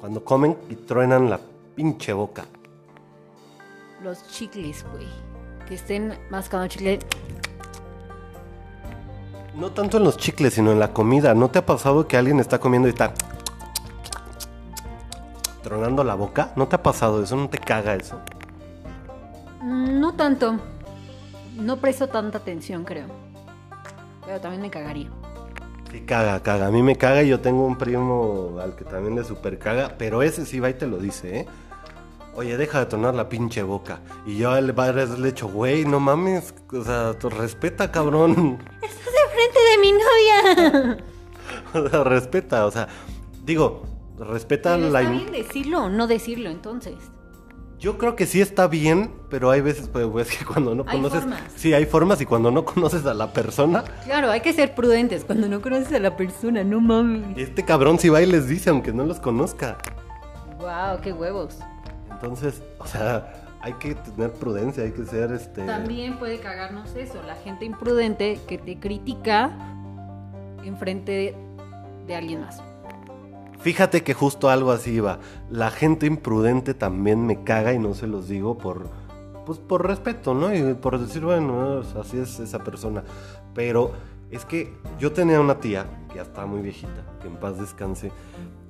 Cuando 0.00 0.24
comen 0.24 0.56
y 0.68 0.74
truenan 0.76 1.30
la 1.30 1.40
pinche 1.74 2.12
boca. 2.12 2.46
Los 4.02 4.26
chicles, 4.28 4.84
güey. 4.92 5.06
Que 5.66 5.74
estén 5.74 6.16
mascando 6.30 6.68
chicle. 6.68 6.98
No 9.56 9.70
tanto 9.70 9.96
en 9.96 10.04
los 10.04 10.16
chicles, 10.18 10.54
sino 10.54 10.72
en 10.72 10.78
la 10.78 10.92
comida. 10.92 11.34
¿No 11.34 11.48
te 11.48 11.58
ha 11.58 11.66
pasado 11.66 12.06
que 12.06 12.16
alguien 12.16 12.40
está 12.40 12.58
comiendo 12.58 12.88
y 12.88 12.90
está... 12.90 13.12
tronando 15.62 16.04
la 16.04 16.14
boca? 16.14 16.52
¿No 16.56 16.68
te 16.68 16.76
ha 16.76 16.82
pasado 16.82 17.22
eso? 17.22 17.36
¿No 17.36 17.48
te 17.48 17.58
caga 17.58 17.94
eso? 17.94 18.20
Mm, 19.62 19.98
No 20.00 20.14
tanto. 20.14 20.56
No 21.56 21.78
presto 21.78 22.08
tanta 22.08 22.38
atención, 22.38 22.84
creo. 22.84 23.06
Pero 24.26 24.40
también 24.40 24.60
me 24.60 24.70
cagaría. 24.70 25.08
Sí, 25.90 26.00
caga, 26.02 26.40
caga. 26.42 26.66
A 26.66 26.70
mí 26.70 26.82
me 26.82 26.96
caga 26.96 27.22
y 27.22 27.28
yo 27.28 27.40
tengo 27.40 27.64
un 27.64 27.78
primo 27.78 28.58
al 28.62 28.76
que 28.76 28.84
también 28.84 29.14
le 29.16 29.24
super 29.24 29.58
caga, 29.58 29.94
pero 29.96 30.22
ese 30.22 30.44
sí 30.44 30.60
va 30.60 30.68
y 30.68 30.74
te 30.74 30.86
lo 30.86 30.98
dice, 30.98 31.40
¿eh? 31.40 31.46
Oye, 32.36 32.56
deja 32.56 32.80
de 32.80 32.86
tronar 32.86 33.14
la 33.14 33.28
pinche 33.28 33.62
boca. 33.62 34.00
Y 34.26 34.36
yo 34.38 34.60
le 34.60 34.72
varias 34.72 34.94
veces 35.08 35.18
le 35.18 35.28
he 35.28 35.32
dicho, 35.32 35.48
güey, 35.48 35.84
no 35.86 36.00
mames, 36.00 36.54
o 36.72 36.84
sea, 36.84 37.12
respeta, 37.30 37.90
cabrón. 37.90 38.58
¡Estás 38.82 39.14
enfrente 39.24 39.58
de 39.70 39.78
mi 39.80 39.92
novia! 39.92 40.96
O 41.74 41.88
sea, 41.88 42.02
respeta, 42.04 42.66
o 42.66 42.70
sea, 42.72 42.88
digo, 43.44 43.84
respeta 44.18 44.74
Pero 44.76 44.90
la... 44.90 45.00
está 45.02 45.12
bien 45.12 45.30
decirlo 45.30 45.84
o 45.84 45.88
no 45.88 46.06
decirlo, 46.08 46.50
entonces. 46.50 46.94
Yo 47.78 47.98
creo 47.98 48.16
que 48.16 48.26
sí 48.26 48.40
está 48.40 48.66
bien, 48.66 49.12
pero 49.30 49.50
hay 49.50 49.60
veces, 49.60 49.88
pues, 49.88 50.06
pues, 50.10 50.28
que 50.38 50.44
cuando 50.44 50.74
no 50.74 50.84
Hay 50.88 50.96
conoces... 50.96 51.20
formas. 51.20 51.42
Sí, 51.54 51.72
hay 51.72 51.86
formas 51.86 52.20
y 52.20 52.26
cuando 52.26 52.50
no 52.50 52.64
conoces 52.64 53.06
a 53.06 53.14
la 53.14 53.32
persona, 53.32 53.84
Claro, 54.04 54.30
hay 54.30 54.40
que 54.40 54.52
ser 54.52 54.74
prudentes 54.74 55.24
cuando 55.24 55.48
no 55.48 55.60
conoces 55.62 55.92
a 55.92 56.00
la 56.00 56.16
persona, 56.16 56.64
no 56.64 56.80
mames. 56.80 57.38
este 57.38 57.64
cabrón 57.64 57.98
sí 58.00 58.08
va 58.08 58.20
y 58.22 58.26
les 58.26 58.48
dice, 58.48 58.70
aunque 58.70 58.92
no 58.92 59.04
los 59.04 59.20
conozca. 59.20 59.78
Wow, 60.58 61.00
qué 61.02 61.12
huevos. 61.12 61.58
Entonces, 62.16 62.62
o 62.78 62.86
sea, 62.86 63.44
hay 63.60 63.74
que 63.74 63.94
tener 63.94 64.32
prudencia, 64.32 64.82
hay 64.82 64.92
que 64.92 65.04
ser 65.04 65.32
este... 65.32 65.64
También 65.66 66.18
puede 66.18 66.38
cagarnos 66.38 66.94
eso, 66.96 67.22
la 67.26 67.34
gente 67.34 67.64
imprudente 67.64 68.38
que 68.48 68.58
te 68.58 68.78
critica 68.78 69.50
enfrente 70.64 71.12
de, 71.12 71.34
de 72.06 72.16
alguien 72.16 72.40
más. 72.40 72.62
Fíjate 73.60 74.02
que 74.02 74.14
justo 74.14 74.48
algo 74.48 74.72
así 74.72 74.92
iba. 74.92 75.18
La 75.50 75.70
gente 75.70 76.06
imprudente 76.06 76.74
también 76.74 77.26
me 77.26 77.42
caga 77.44 77.72
y 77.72 77.78
no 77.78 77.94
se 77.94 78.06
los 78.06 78.28
digo 78.28 78.56
por 78.56 78.88
pues 79.44 79.60
por 79.60 79.86
respeto, 79.86 80.34
¿no? 80.34 80.54
Y 80.54 80.74
por 80.74 80.98
decir, 80.98 81.24
bueno, 81.24 81.82
así 82.00 82.18
es 82.18 82.40
esa 82.40 82.58
persona. 82.64 83.04
Pero 83.54 83.92
es 84.30 84.44
que 84.44 84.74
yo 84.98 85.12
tenía 85.12 85.40
una 85.40 85.60
tía, 85.60 85.86
que 86.08 86.16
ya 86.16 86.22
estaba 86.22 86.46
muy 86.46 86.60
viejita, 86.60 87.04
que 87.22 87.28
en 87.28 87.36
paz 87.36 87.58
descanse, 87.58 88.10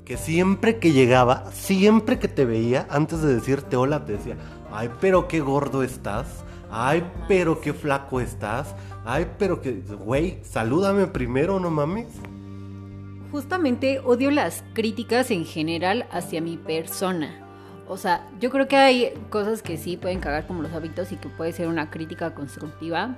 que 0.07 0.17
siempre 0.17 0.79
que 0.79 0.93
llegaba, 0.93 1.51
siempre 1.51 2.21
que 2.21 2.29
te 2.29 2.45
veía, 2.45 2.87
antes 2.91 3.23
de 3.23 3.35
decirte 3.35 3.75
hola, 3.77 4.05
te 4.05 4.13
decía, 4.13 4.37
ay, 4.73 4.89
pero 5.01 5.27
qué 5.27 5.41
gordo 5.41 5.83
estás, 5.83 6.45
ay, 6.71 7.05
pero 7.27 7.61
qué 7.61 7.73
flaco 7.73 8.21
estás, 8.21 8.77
ay, 9.05 9.27
pero 9.37 9.61
que, 9.61 9.73
güey, 9.73 10.39
salúdame 10.45 11.09
primero, 11.09 11.59
no 11.59 11.71
mames. 11.71 12.07
Justamente 13.33 13.99
odio 13.99 14.31
las 14.31 14.63
críticas 14.75 15.33
en 15.33 15.45
general 15.45 16.07
hacia 16.13 16.41
mi 16.41 16.57
persona. 16.57 17.43
O 17.89 17.97
sea, 17.97 18.31
yo 18.41 18.51
creo 18.51 18.69
que 18.69 18.77
hay 18.77 19.13
cosas 19.29 19.61
que 19.61 19.77
sí 19.77 19.97
pueden 19.97 20.21
cagar 20.21 20.47
como 20.47 20.63
los 20.63 20.73
hábitos 20.73 21.11
y 21.11 21.17
que 21.17 21.29
puede 21.29 21.53
ser 21.53 21.67
una 21.67 21.91
crítica 21.91 22.33
constructiva, 22.33 23.17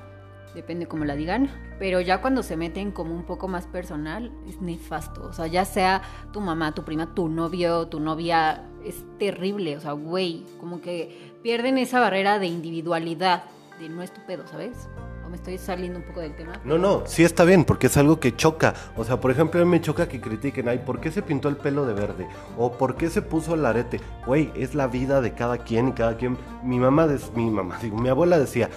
depende 0.55 0.87
cómo 0.87 1.05
la 1.05 1.14
digan, 1.14 1.50
pero 1.78 2.00
ya 2.00 2.21
cuando 2.21 2.43
se 2.43 2.57
meten 2.57 2.90
como 2.90 3.14
un 3.14 3.25
poco 3.25 3.49
más 3.49 3.67
personal 3.67 4.33
es 4.49 4.61
nefasto. 4.61 5.23
O 5.25 5.33
sea, 5.33 5.47
ya 5.47 5.64
sea 5.64 6.02
tu 6.33 6.40
mamá, 6.40 6.75
tu 6.75 6.85
prima, 6.85 7.14
tu 7.14 7.28
novio, 7.28 7.87
tu 7.88 8.00
novia, 8.00 8.64
es 8.85 9.05
terrible. 9.19 9.76
O 9.76 9.81
sea, 9.81 9.93
güey, 9.93 10.45
como 10.61 10.81
que 10.81 11.33
pierden 11.43 11.78
esa 11.78 12.00
barrera 12.00 12.38
de 12.38 12.47
individualidad, 12.47 13.45
de 13.78 13.88
no 13.88 14.02
es 14.02 14.12
¿sabes? 14.50 14.88
O 15.25 15.31
me 15.31 15.37
estoy 15.37 15.59
saliendo 15.59 15.99
un 15.99 16.07
poco 16.07 16.21
del 16.21 16.35
tema. 16.35 16.55
No, 16.64 16.78
no, 16.78 17.02
sí 17.07 17.23
está 17.23 17.45
bien, 17.45 17.64
porque 17.67 17.88
es 17.88 17.97
algo 17.99 18.19
que 18.19 18.35
choca. 18.35 18.73
O 18.97 19.05
sea, 19.05 19.21
por 19.21 19.31
ejemplo, 19.31 19.61
a 19.61 19.64
mí 19.64 19.71
me 19.71 19.81
choca 19.81 20.09
que 20.09 20.21
critiquen, 20.23 20.69
ay, 20.71 20.78
¿por 20.78 21.00
qué 21.00 21.11
se 21.12 21.21
pintó 21.21 21.50
el 21.50 21.57
pelo 21.59 21.85
de 21.85 21.93
verde? 21.93 22.26
O 22.57 22.73
¿por 22.73 22.97
qué 22.97 23.11
se 23.11 23.21
puso 23.21 23.55
el 23.55 23.67
arete? 23.67 24.00
Güey, 24.26 24.50
es 24.57 24.75
la 24.75 24.87
vida 24.87 25.21
de 25.21 25.35
cada 25.35 25.59
quien 25.59 25.88
y 25.88 25.93
cada 25.93 26.17
quien. 26.17 26.38
Mi 26.64 26.78
mamá, 26.78 27.07
des- 27.07 27.31
mi 27.35 27.50
mamá, 27.50 27.78
digo, 27.83 27.99
mi 27.99 28.09
abuela 28.09 28.38
decía 28.38 28.71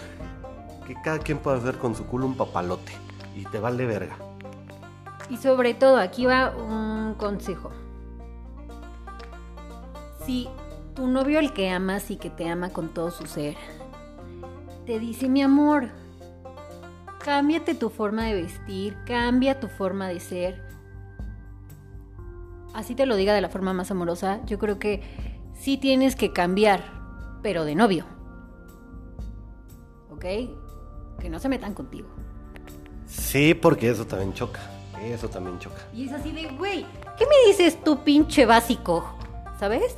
que 0.94 1.02
cada 1.02 1.20
quien 1.20 1.38
puede 1.38 1.58
hacer 1.58 1.78
con 1.78 1.96
su 1.96 2.06
culo 2.06 2.26
un 2.26 2.36
papalote 2.36 2.92
y 3.36 3.46
te 3.46 3.60
vale 3.60 3.86
verga. 3.86 4.18
Y 5.30 5.38
sobre 5.38 5.74
todo, 5.74 5.98
aquí 5.98 6.26
va 6.26 6.52
un 6.52 7.16
consejo. 7.18 7.72
Si 10.26 10.50
tu 10.94 11.08
novio 11.08 11.40
el 11.40 11.54
que 11.54 11.70
amas 11.70 12.12
y 12.12 12.18
que 12.18 12.30
te 12.30 12.50
ama 12.50 12.70
con 12.70 12.90
todo 12.90 13.10
su 13.10 13.26
ser, 13.26 13.56
te 14.86 15.00
dice 15.00 15.30
mi 15.30 15.42
amor, 15.42 15.90
cámbiate 17.24 17.74
tu 17.74 17.90
forma 17.90 18.26
de 18.26 18.42
vestir, 18.42 18.98
cambia 19.06 19.60
tu 19.62 19.68
forma 19.70 20.10
de 20.10 20.20
ser. 20.20 20.62
Así 22.74 22.96
te 22.96 23.06
lo 23.06 23.16
diga 23.16 23.34
de 23.34 23.42
la 23.42 23.50
forma 23.50 23.74
más 23.74 23.92
amorosa, 23.92 24.44
yo 24.46 24.60
creo 24.60 24.78
que 24.78 25.02
sí 25.54 25.78
tienes 25.78 26.18
que 26.18 26.34
cambiar, 26.34 26.84
pero 27.42 27.64
de 27.64 27.76
novio. 27.76 28.06
¿Ok? 30.10 30.26
Que 31.22 31.30
no 31.30 31.40
se 31.40 31.48
metan 31.50 31.74
contigo. 31.74 32.08
Sí, 33.06 33.54
porque 33.54 33.90
eso 33.90 34.06
también 34.06 34.34
choca. 34.34 34.60
Eso 35.04 35.30
también 35.30 35.60
choca. 35.60 35.82
Y 35.94 36.08
es 36.08 36.13
así 36.13 36.32
de, 36.32 36.48
güey, 36.50 36.86
¿qué 37.18 37.25
me 37.25 37.48
dices 37.48 37.84
tú, 37.84 38.04
pinche 38.04 38.46
básico? 38.46 39.04
¿Sabes? 39.60 39.96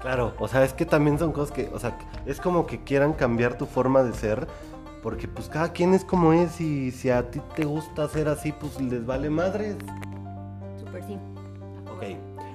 Claro, 0.00 0.34
o 0.38 0.48
sea, 0.48 0.64
es 0.64 0.72
que 0.72 0.84
también 0.84 1.18
son 1.18 1.32
cosas 1.32 1.54
que, 1.54 1.70
o 1.72 1.78
sea, 1.78 1.98
es 2.26 2.40
como 2.40 2.66
que 2.66 2.84
quieran 2.84 3.14
cambiar 3.14 3.56
tu 3.56 3.66
forma 3.66 4.02
de 4.02 4.12
ser, 4.12 4.46
porque 5.02 5.28
pues 5.28 5.48
cada 5.48 5.72
quien 5.72 5.94
es 5.94 6.04
como 6.04 6.32
es 6.32 6.60
y 6.60 6.90
si 6.90 7.10
a 7.10 7.30
ti 7.30 7.40
te 7.56 7.64
gusta 7.64 8.08
ser 8.08 8.28
así, 8.28 8.52
pues 8.52 8.80
les 8.80 9.06
vale 9.06 9.30
madres. 9.30 9.76
Súper 10.78 11.04
sí. 11.06 11.18
Ok, 11.90 12.02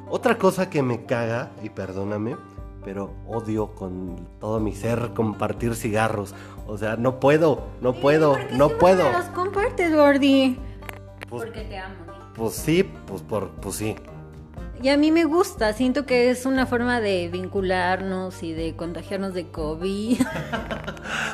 otra 0.09 0.37
cosa 0.37 0.69
que 0.69 0.83
me 0.83 1.05
caga, 1.05 1.51
y 1.63 1.69
perdóname, 1.69 2.35
pero 2.83 3.13
odio 3.27 3.73
con 3.75 4.27
todo 4.39 4.59
mi 4.59 4.73
ser 4.73 5.11
compartir 5.15 5.75
cigarros. 5.75 6.33
O 6.67 6.77
sea, 6.77 6.95
no 6.95 7.19
puedo, 7.19 7.63
no 7.81 7.93
puedo, 7.93 8.37
no 8.53 8.69
puedo. 8.69 9.11
los 9.11 9.25
compartes, 9.25 9.93
Gordy? 9.95 10.57
Pues, 11.29 11.43
Porque 11.43 11.61
te 11.61 11.77
amo. 11.77 11.95
pues 12.35 12.53
sí, 12.53 12.83
pues 13.05 13.21
por, 13.21 13.49
pues 13.51 13.75
sí. 13.75 13.95
Y 14.81 14.87
a 14.89 14.97
mí 14.97 15.11
me 15.11 15.25
gusta, 15.25 15.73
siento 15.73 16.05
que 16.05 16.29
es 16.29 16.45
una 16.45 16.65
forma 16.65 17.01
de 17.01 17.27
vincularnos 17.27 18.41
y 18.43 18.53
de 18.53 18.75
contagiarnos 18.75 19.33
de 19.33 19.47
COVID. 19.47 20.21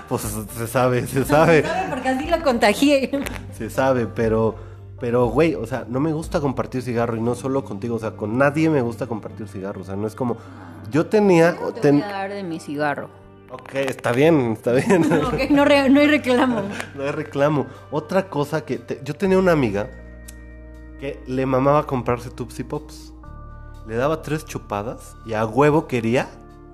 Pues 0.08 0.22
se 0.22 0.68
sabe, 0.68 1.08
se 1.08 1.26
sabe. 1.26 1.64
¿Sabe? 1.64 1.90
Porque 1.90 2.10
así 2.10 2.28
lo 2.28 2.42
contagié. 2.44 3.10
Se 3.58 3.70
sabe, 3.72 4.06
pero, 4.06 4.56
pero, 5.00 5.28
güey, 5.28 5.56
o 5.56 5.66
sea, 5.66 5.86
no 5.88 6.00
me 6.00 6.14
gusta 6.14 6.40
compartir 6.40 6.82
cigarro 6.82 7.16
y 7.18 7.22
no 7.22 7.36
solo 7.36 7.64
contigo, 7.66 7.96
o 7.96 8.00
sea, 8.00 8.12
con 8.12 8.38
nadie 8.38 8.70
me 8.70 8.82
gusta 8.82 9.08
compartir 9.08 9.48
cigarro, 9.48 9.82
o 9.82 9.84
sea, 9.84 9.96
no 9.96 10.08
es 10.08 10.16
como, 10.16 10.38
yo 10.92 11.06
tenía, 11.08 11.56
Te 11.76 11.82
ten- 11.82 11.96
voy 12.00 12.04
a 12.10 12.12
dar 12.12 12.32
de 12.32 12.44
mi 12.44 12.60
cigarro. 12.60 13.10
ok, 13.52 13.76
está 13.76 14.12
bien, 14.12 14.54
está 14.54 14.72
bien, 14.74 15.08
No, 15.10 15.16
ok, 15.30 15.50
no, 15.52 15.66
re- 15.66 15.90
no 15.90 16.00
hay 16.00 16.08
reclamo. 16.08 16.62
no 16.96 17.04
hay 17.04 17.12
reclamo. 17.12 17.66
Otra 17.92 18.30
cosa 18.30 18.64
que, 18.66 18.78
te- 18.78 19.02
yo 19.04 19.14
tenía 19.16 19.38
una 19.38 19.52
amiga 19.52 19.90
que 21.00 21.22
le 21.28 21.46
mamaba 21.46 21.86
comprarse 21.86 22.30
Tupsi 22.30 22.64
Pops, 22.64 23.14
le 23.88 23.96
daba 23.96 24.22
tres 24.22 24.46
chupadas 24.46 25.16
y 25.26 25.34
a 25.34 25.46
huevo 25.46 25.88
quería 25.88 26.28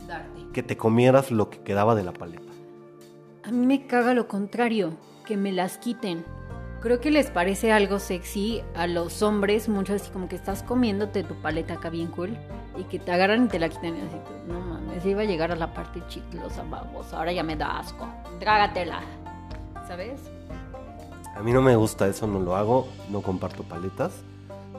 Darte. 0.08 0.48
que 0.54 0.64
te 0.64 0.78
comieras 0.78 1.32
lo 1.32 1.50
que 1.50 1.60
quedaba 1.62 1.96
de 1.96 2.04
la 2.04 2.14
paleta. 2.14 2.44
A 3.44 3.52
mí 3.52 3.66
me 3.66 3.88
caga 3.88 4.14
lo 4.14 4.28
contrario, 4.28 4.92
que 5.26 5.36
me 5.38 5.52
las 5.52 5.78
quiten. 5.80 6.24
Creo 6.82 7.00
que 7.00 7.12
les 7.12 7.30
parece 7.30 7.72
algo 7.72 8.00
sexy 8.00 8.64
a 8.74 8.88
los 8.88 9.22
hombres, 9.22 9.70
mucho 9.70 9.94
así 9.94 10.10
como 10.10 10.28
que 10.28 10.36
estás 10.36 10.64
comiéndote 10.64 11.24
tu 11.24 11.36
paleta 11.36 11.76
acá 11.76 11.92
bien 11.92 12.08
cool 12.08 12.36
y 12.76 12.86
que 12.86 12.98
te 12.98 13.12
agarran 13.12 13.46
y 13.46 13.48
te 13.50 13.60
la 13.60 13.70
quitan 13.70 13.98
y 13.98 14.02
así, 14.02 14.18
no 14.48 14.60
mames, 14.60 15.06
iba 15.06 15.22
a 15.22 15.26
llegar 15.26 15.52
a 15.52 15.56
la 15.56 15.76
parte 15.76 16.02
chiclosa, 16.08 16.64
vamos, 16.68 17.14
ahora 17.14 17.32
ya 17.34 17.44
me 17.44 17.56
da 17.56 17.78
asco, 17.78 18.08
trágatela, 18.40 19.02
¿sabes? 19.88 20.22
A 21.36 21.44
mí 21.44 21.52
no 21.54 21.62
me 21.62 21.76
gusta 21.76 22.08
eso, 22.08 22.26
no 22.26 22.40
lo 22.40 22.56
hago, 22.56 22.88
no 23.12 23.22
comparto 23.22 23.62
paletas, 23.62 24.14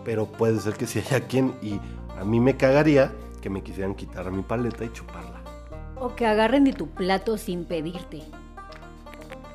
pero 0.04 0.26
puede 0.26 0.58
ser 0.58 0.74
que 0.74 0.88
si 0.88 0.98
haya 0.98 1.20
quien 1.28 1.54
y 1.62 1.78
a 2.18 2.24
mí 2.24 2.40
me 2.40 2.56
cagaría 2.56 3.12
que 3.40 3.48
me 3.48 3.62
quisieran 3.62 3.94
quitar 3.94 4.28
mi 4.32 4.42
paleta 4.42 4.84
y 4.84 4.92
chuparla. 4.92 5.40
O 6.00 6.16
que 6.16 6.26
agarren 6.26 6.64
de 6.64 6.72
tu 6.72 6.88
plato 6.88 7.38
sin 7.38 7.64
pedirte. 7.64 8.22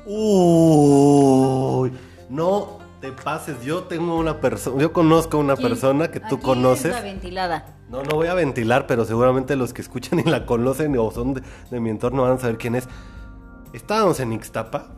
Uy, 0.06 1.92
no 2.28 2.78
te 3.00 3.12
pases, 3.12 3.62
yo 3.62 3.84
tengo 3.84 4.16
una 4.16 4.40
persona, 4.40 4.80
yo 4.80 4.92
conozco 4.92 5.38
una 5.38 5.54
¿Quién? 5.56 5.68
persona 5.68 6.10
que 6.10 6.20
tú 6.20 6.40
conoces. 6.40 6.86
Es 6.86 6.92
la 6.92 7.02
ventilada. 7.02 7.76
No, 7.88 8.02
no 8.02 8.16
voy 8.16 8.26
a 8.26 8.34
ventilar, 8.34 8.86
pero 8.86 9.04
seguramente 9.04 9.56
los 9.56 9.72
que 9.72 9.82
escuchan 9.82 10.18
y 10.18 10.24
la 10.24 10.46
conocen 10.46 10.96
o 10.98 11.10
son 11.10 11.34
de, 11.34 11.42
de 11.70 11.80
mi 11.80 11.90
entorno 11.90 12.22
van 12.22 12.32
a 12.32 12.38
saber 12.38 12.58
quién 12.58 12.74
es. 12.74 12.88
Estábamos 13.72 14.20
en 14.20 14.32
Ixtapa. 14.32 14.88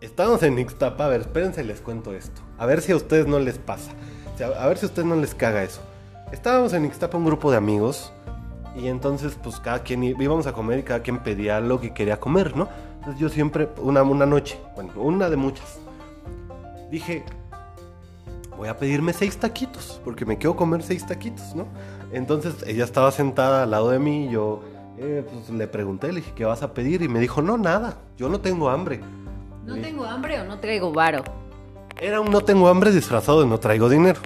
Estábamos 0.00 0.42
en 0.42 0.58
Ixtapa. 0.58 1.06
A 1.06 1.08
ver, 1.08 1.22
espérense, 1.22 1.64
les 1.64 1.80
cuento 1.80 2.12
esto. 2.12 2.40
A 2.58 2.66
ver 2.66 2.82
si 2.82 2.92
a 2.92 2.96
ustedes 2.96 3.26
no 3.26 3.38
les 3.38 3.58
pasa. 3.58 3.90
O 4.34 4.38
sea, 4.38 4.48
a 4.48 4.66
ver 4.68 4.78
si 4.78 4.86
a 4.86 4.88
ustedes 4.88 5.08
no 5.08 5.16
les 5.16 5.34
caga 5.34 5.62
eso. 5.62 5.80
Estábamos 6.30 6.72
en 6.72 6.84
Ixtapa 6.84 7.16
un 7.16 7.24
grupo 7.24 7.50
de 7.50 7.56
amigos. 7.56 8.12
Y 8.76 8.86
entonces, 8.86 9.36
pues 9.42 9.58
cada 9.58 9.82
quien 9.82 10.04
íbamos 10.04 10.46
a 10.46 10.52
comer 10.52 10.80
y 10.80 10.82
cada 10.84 11.02
quien 11.02 11.18
pedía 11.18 11.58
lo 11.58 11.80
que 11.80 11.92
quería 11.92 12.20
comer, 12.20 12.56
¿no? 12.56 12.68
Entonces 12.98 13.20
yo 13.20 13.28
siempre, 13.28 13.68
una, 13.78 14.02
una 14.02 14.26
noche, 14.26 14.60
bueno, 14.76 14.92
una 14.96 15.30
de 15.30 15.36
muchas, 15.36 15.80
dije, 16.90 17.24
voy 18.56 18.68
a 18.68 18.76
pedirme 18.76 19.12
seis 19.12 19.36
taquitos, 19.36 20.00
porque 20.04 20.24
me 20.24 20.36
quiero 20.36 20.56
comer 20.56 20.82
seis 20.82 21.06
taquitos, 21.06 21.54
¿no? 21.54 21.66
Entonces 22.12 22.54
ella 22.66 22.84
estaba 22.84 23.10
sentada 23.12 23.62
al 23.62 23.70
lado 23.70 23.90
de 23.90 23.98
mí 23.98 24.26
y 24.26 24.30
yo 24.30 24.60
eh, 24.98 25.24
pues, 25.30 25.50
le 25.50 25.68
pregunté, 25.68 26.08
le 26.08 26.20
dije, 26.20 26.32
¿qué 26.34 26.44
vas 26.44 26.62
a 26.62 26.74
pedir? 26.74 27.02
Y 27.02 27.08
me 27.08 27.20
dijo, 27.20 27.42
no, 27.42 27.56
nada, 27.56 27.98
yo 28.16 28.28
no 28.28 28.40
tengo 28.40 28.68
hambre. 28.68 29.00
¿No 29.64 29.76
tengo 29.76 30.04
hambre 30.04 30.40
o 30.40 30.44
no 30.44 30.58
traigo 30.58 30.92
varo? 30.92 31.22
Era 32.00 32.20
un 32.20 32.30
no 32.30 32.40
tengo 32.40 32.68
hambre 32.68 32.90
disfrazado 32.90 33.42
de 33.42 33.46
no 33.46 33.58
traigo 33.58 33.88
dinero. 33.88 34.20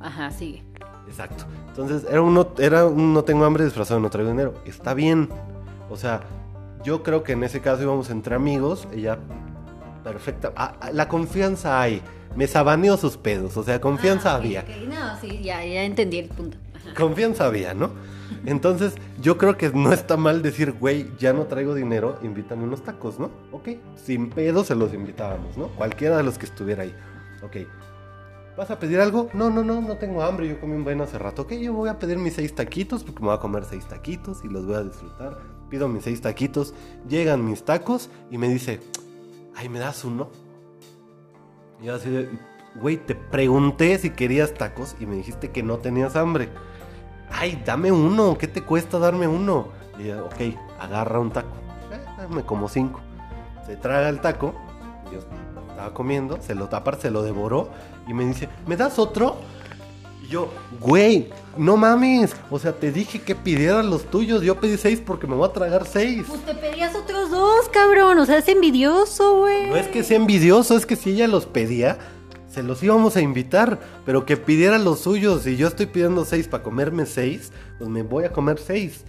Ajá, 0.00 0.30
sigue. 0.30 0.62
Exacto. 1.06 1.44
Entonces 1.68 2.06
era 2.10 2.22
un 2.22 2.34
no, 2.34 2.48
era 2.58 2.86
un 2.86 3.12
no 3.12 3.22
tengo 3.22 3.44
hambre 3.44 3.64
disfrazado 3.64 4.00
de 4.00 4.02
no 4.02 4.10
traigo 4.10 4.30
dinero. 4.30 4.54
Está 4.64 4.94
bien. 4.94 5.28
O 5.90 5.96
sea, 5.96 6.22
yo 6.84 7.02
creo 7.02 7.22
que 7.22 7.32
en 7.32 7.44
ese 7.44 7.60
caso 7.60 7.82
íbamos 7.82 8.10
entre 8.10 8.34
amigos. 8.34 8.88
Ella, 8.92 9.18
perfecta. 10.02 10.52
Ah, 10.56 10.74
ah, 10.80 10.90
la 10.92 11.08
confianza 11.08 11.80
hay. 11.80 12.02
Me 12.36 12.46
sabaneó 12.46 12.96
sus 12.96 13.16
pedos. 13.16 13.56
O 13.56 13.62
sea, 13.62 13.80
confianza 13.80 14.32
Ah, 14.32 14.36
había. 14.36 14.60
ok. 14.60 14.88
No, 14.88 15.20
sí, 15.20 15.40
ya, 15.42 15.64
ya 15.64 15.84
entendí 15.84 16.18
el 16.18 16.28
punto. 16.28 16.56
Confianza 16.96 17.46
había, 17.46 17.74
¿no? 17.74 17.90
Entonces, 18.44 18.94
yo 19.20 19.38
creo 19.38 19.56
que 19.56 19.70
no 19.70 19.92
está 19.92 20.16
mal 20.16 20.42
decir, 20.42 20.72
güey, 20.72 21.10
ya 21.18 21.32
no 21.32 21.44
traigo 21.44 21.74
dinero, 21.74 22.18
invítame 22.22 22.64
unos 22.64 22.82
tacos, 22.82 23.18
¿no? 23.20 23.30
Ok, 23.52 23.68
sin 23.94 24.30
pedo 24.30 24.64
se 24.64 24.74
los 24.74 24.92
invitábamos, 24.92 25.56
¿no? 25.56 25.68
Cualquiera 25.68 26.16
de 26.16 26.22
los 26.24 26.38
que 26.38 26.46
estuviera 26.46 26.82
ahí. 26.82 26.94
Ok. 27.42 27.58
¿Vas 28.56 28.70
a 28.70 28.78
pedir 28.78 29.00
algo? 29.00 29.28
No, 29.32 29.48
no, 29.48 29.62
no, 29.62 29.80
no 29.80 29.96
tengo 29.96 30.22
hambre, 30.22 30.48
yo 30.48 30.60
comí 30.60 30.74
un 30.74 30.84
buen 30.84 31.00
hace 31.00 31.18
rato. 31.18 31.42
Ok, 31.42 31.52
yo 31.52 31.72
voy 31.72 31.88
a 31.88 31.98
pedir 31.98 32.18
mis 32.18 32.34
seis 32.34 32.54
taquitos 32.54 33.04
porque 33.04 33.20
me 33.20 33.26
voy 33.28 33.36
a 33.36 33.40
comer 33.40 33.64
seis 33.64 33.86
taquitos 33.86 34.44
y 34.44 34.48
los 34.48 34.66
voy 34.66 34.74
a 34.74 34.82
disfrutar. 34.82 35.38
Pido 35.70 35.88
mis 35.88 36.02
seis 36.04 36.20
taquitos, 36.20 36.74
llegan 37.08 37.44
mis 37.44 37.64
tacos 37.64 38.10
y 38.30 38.38
me 38.38 38.48
dice, 38.48 38.80
ay, 39.56 39.68
¿me 39.68 39.78
das 39.78 40.04
uno? 40.04 40.30
Y 41.80 41.86
yo 41.86 41.94
así 41.94 42.10
de, 42.10 42.28
güey, 42.76 42.96
te 42.96 43.14
pregunté 43.14 43.98
si 43.98 44.10
querías 44.10 44.54
tacos 44.54 44.96
y 45.00 45.06
me 45.06 45.16
dijiste 45.16 45.50
que 45.50 45.62
no 45.62 45.78
tenías 45.78 46.16
hambre. 46.16 46.48
Ay, 47.30 47.62
dame 47.64 47.90
uno, 47.92 48.36
¿qué 48.38 48.46
te 48.46 48.62
cuesta 48.62 48.98
darme 48.98 49.26
uno? 49.26 49.68
Y 49.98 50.04
ella, 50.04 50.22
ok, 50.22 50.56
agarra 50.78 51.18
un 51.18 51.30
taco. 51.30 51.54
Eh, 51.90 52.26
me 52.30 52.42
como 52.42 52.68
cinco. 52.68 53.00
Se 53.66 53.76
traga 53.76 54.08
el 54.08 54.20
taco, 54.20 54.54
yo 55.12 55.20
estaba 55.68 55.94
comiendo, 55.94 56.40
se 56.40 56.54
lo 56.54 56.68
tapar, 56.68 56.96
se 56.96 57.10
lo 57.10 57.22
devoró 57.22 57.70
y 58.06 58.14
me 58.14 58.24
dice, 58.24 58.48
¿me 58.66 58.76
das 58.76 58.98
otro? 58.98 59.36
Yo, 60.32 60.48
güey, 60.80 61.28
no 61.58 61.76
mames, 61.76 62.34
o 62.50 62.58
sea, 62.58 62.72
te 62.72 62.90
dije 62.90 63.20
que 63.20 63.34
pidieras 63.34 63.84
los 63.84 64.04
tuyos, 64.06 64.40
yo 64.40 64.58
pedí 64.58 64.78
seis 64.78 65.02
porque 65.04 65.26
me 65.26 65.34
voy 65.34 65.46
a 65.46 65.52
tragar 65.52 65.86
seis. 65.86 66.24
Pues 66.26 66.40
te 66.46 66.54
pedías 66.54 66.96
otros 66.96 67.30
dos, 67.30 67.68
cabrón. 67.68 68.18
O 68.18 68.24
sea, 68.24 68.38
es 68.38 68.48
envidioso, 68.48 69.40
güey. 69.40 69.68
No 69.68 69.76
es 69.76 69.88
que 69.88 70.02
sea 70.02 70.16
envidioso, 70.16 70.74
es 70.74 70.86
que 70.86 70.96
si 70.96 71.10
ella 71.10 71.28
los 71.28 71.44
pedía, 71.44 71.98
se 72.48 72.62
los 72.62 72.82
íbamos 72.82 73.16
a 73.16 73.20
invitar, 73.20 73.78
pero 74.06 74.24
que 74.24 74.38
pidiera 74.38 74.78
los 74.78 75.00
suyos. 75.00 75.42
Si 75.42 75.58
yo 75.58 75.68
estoy 75.68 75.84
pidiendo 75.84 76.24
seis 76.24 76.48
para 76.48 76.62
comerme 76.62 77.04
seis, 77.04 77.52
pues 77.76 77.90
me 77.90 78.02
voy 78.02 78.24
a 78.24 78.32
comer 78.32 78.58
seis. 78.58 79.04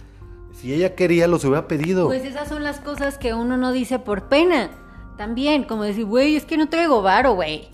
Si 0.60 0.74
ella 0.74 0.94
quería, 0.94 1.26
los 1.26 1.42
hubiera 1.46 1.66
pedido. 1.66 2.06
Pues 2.06 2.26
esas 2.26 2.50
son 2.50 2.62
las 2.62 2.80
cosas 2.80 3.16
que 3.16 3.32
uno 3.32 3.56
no 3.56 3.72
dice 3.72 3.98
por 3.98 4.28
pena. 4.28 4.68
También, 5.16 5.64
como 5.64 5.84
decir, 5.84 6.04
güey, 6.04 6.36
es 6.36 6.44
que 6.44 6.58
no 6.58 6.68
traigo 6.68 7.00
varo, 7.00 7.32
güey. 7.32 7.70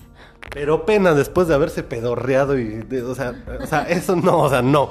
Pero 0.51 0.85
pena 0.85 1.15
después 1.15 1.47
de 1.49 1.55
haberse 1.55 1.83
pedorreado 1.83 2.59
y, 2.59 2.65
de- 2.65 3.03
o 3.03 3.15
sea, 3.15 3.35
o 3.63 3.67
sea, 3.67 3.83
eso 3.89 4.17
no, 4.17 4.39
o 4.43 4.51
sea, 4.51 4.63
no. 4.63 4.85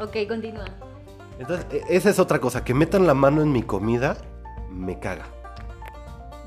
Ok, 0.00 0.16
continúa. 0.28 0.64
Entonces, 1.38 1.66
e- 1.70 1.84
esa 1.96 2.10
es 2.10 2.18
otra 2.18 2.40
cosa, 2.40 2.64
que 2.64 2.74
metan 2.74 3.06
la 3.06 3.14
mano 3.14 3.42
en 3.42 3.52
mi 3.52 3.62
comida, 3.62 4.16
me 4.70 4.98
caga. 4.98 5.26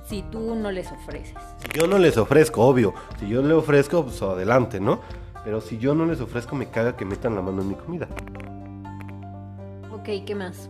Si 0.06 0.24
tú 0.24 0.56
no 0.56 0.72
les 0.72 0.92
ofreces. 0.92 1.36
Si 1.60 1.80
yo 1.80 1.88
no 1.88 1.98
les 1.98 2.18
ofrezco, 2.18 2.62
obvio, 2.66 2.94
si 3.20 3.30
yo 3.30 3.42
le 3.42 3.54
ofrezco, 3.54 4.04
pues 4.04 4.22
adelante, 4.22 4.82
¿no? 4.82 5.00
Pero 5.46 5.62
si 5.62 5.78
yo 5.78 5.96
no 5.96 6.06
les 6.06 6.20
ofrezco, 6.20 6.56
me 6.56 6.70
caga 6.70 6.98
que 6.98 7.06
metan 7.06 7.34
la 7.36 7.42
mano 7.42 7.62
en 7.62 7.70
mi 7.70 7.76
comida. 7.76 8.08
Ok, 9.94 10.10
¿qué 10.26 10.36
más? 10.36 10.70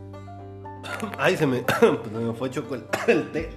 Ay, 1.17 1.35
se 1.37 1.47
me, 1.47 1.61
pues 1.79 2.11
me 2.11 2.33
fue 2.33 2.49
choco 2.51 2.75
el, 2.75 2.85
el 3.07 3.31
té. 3.31 3.49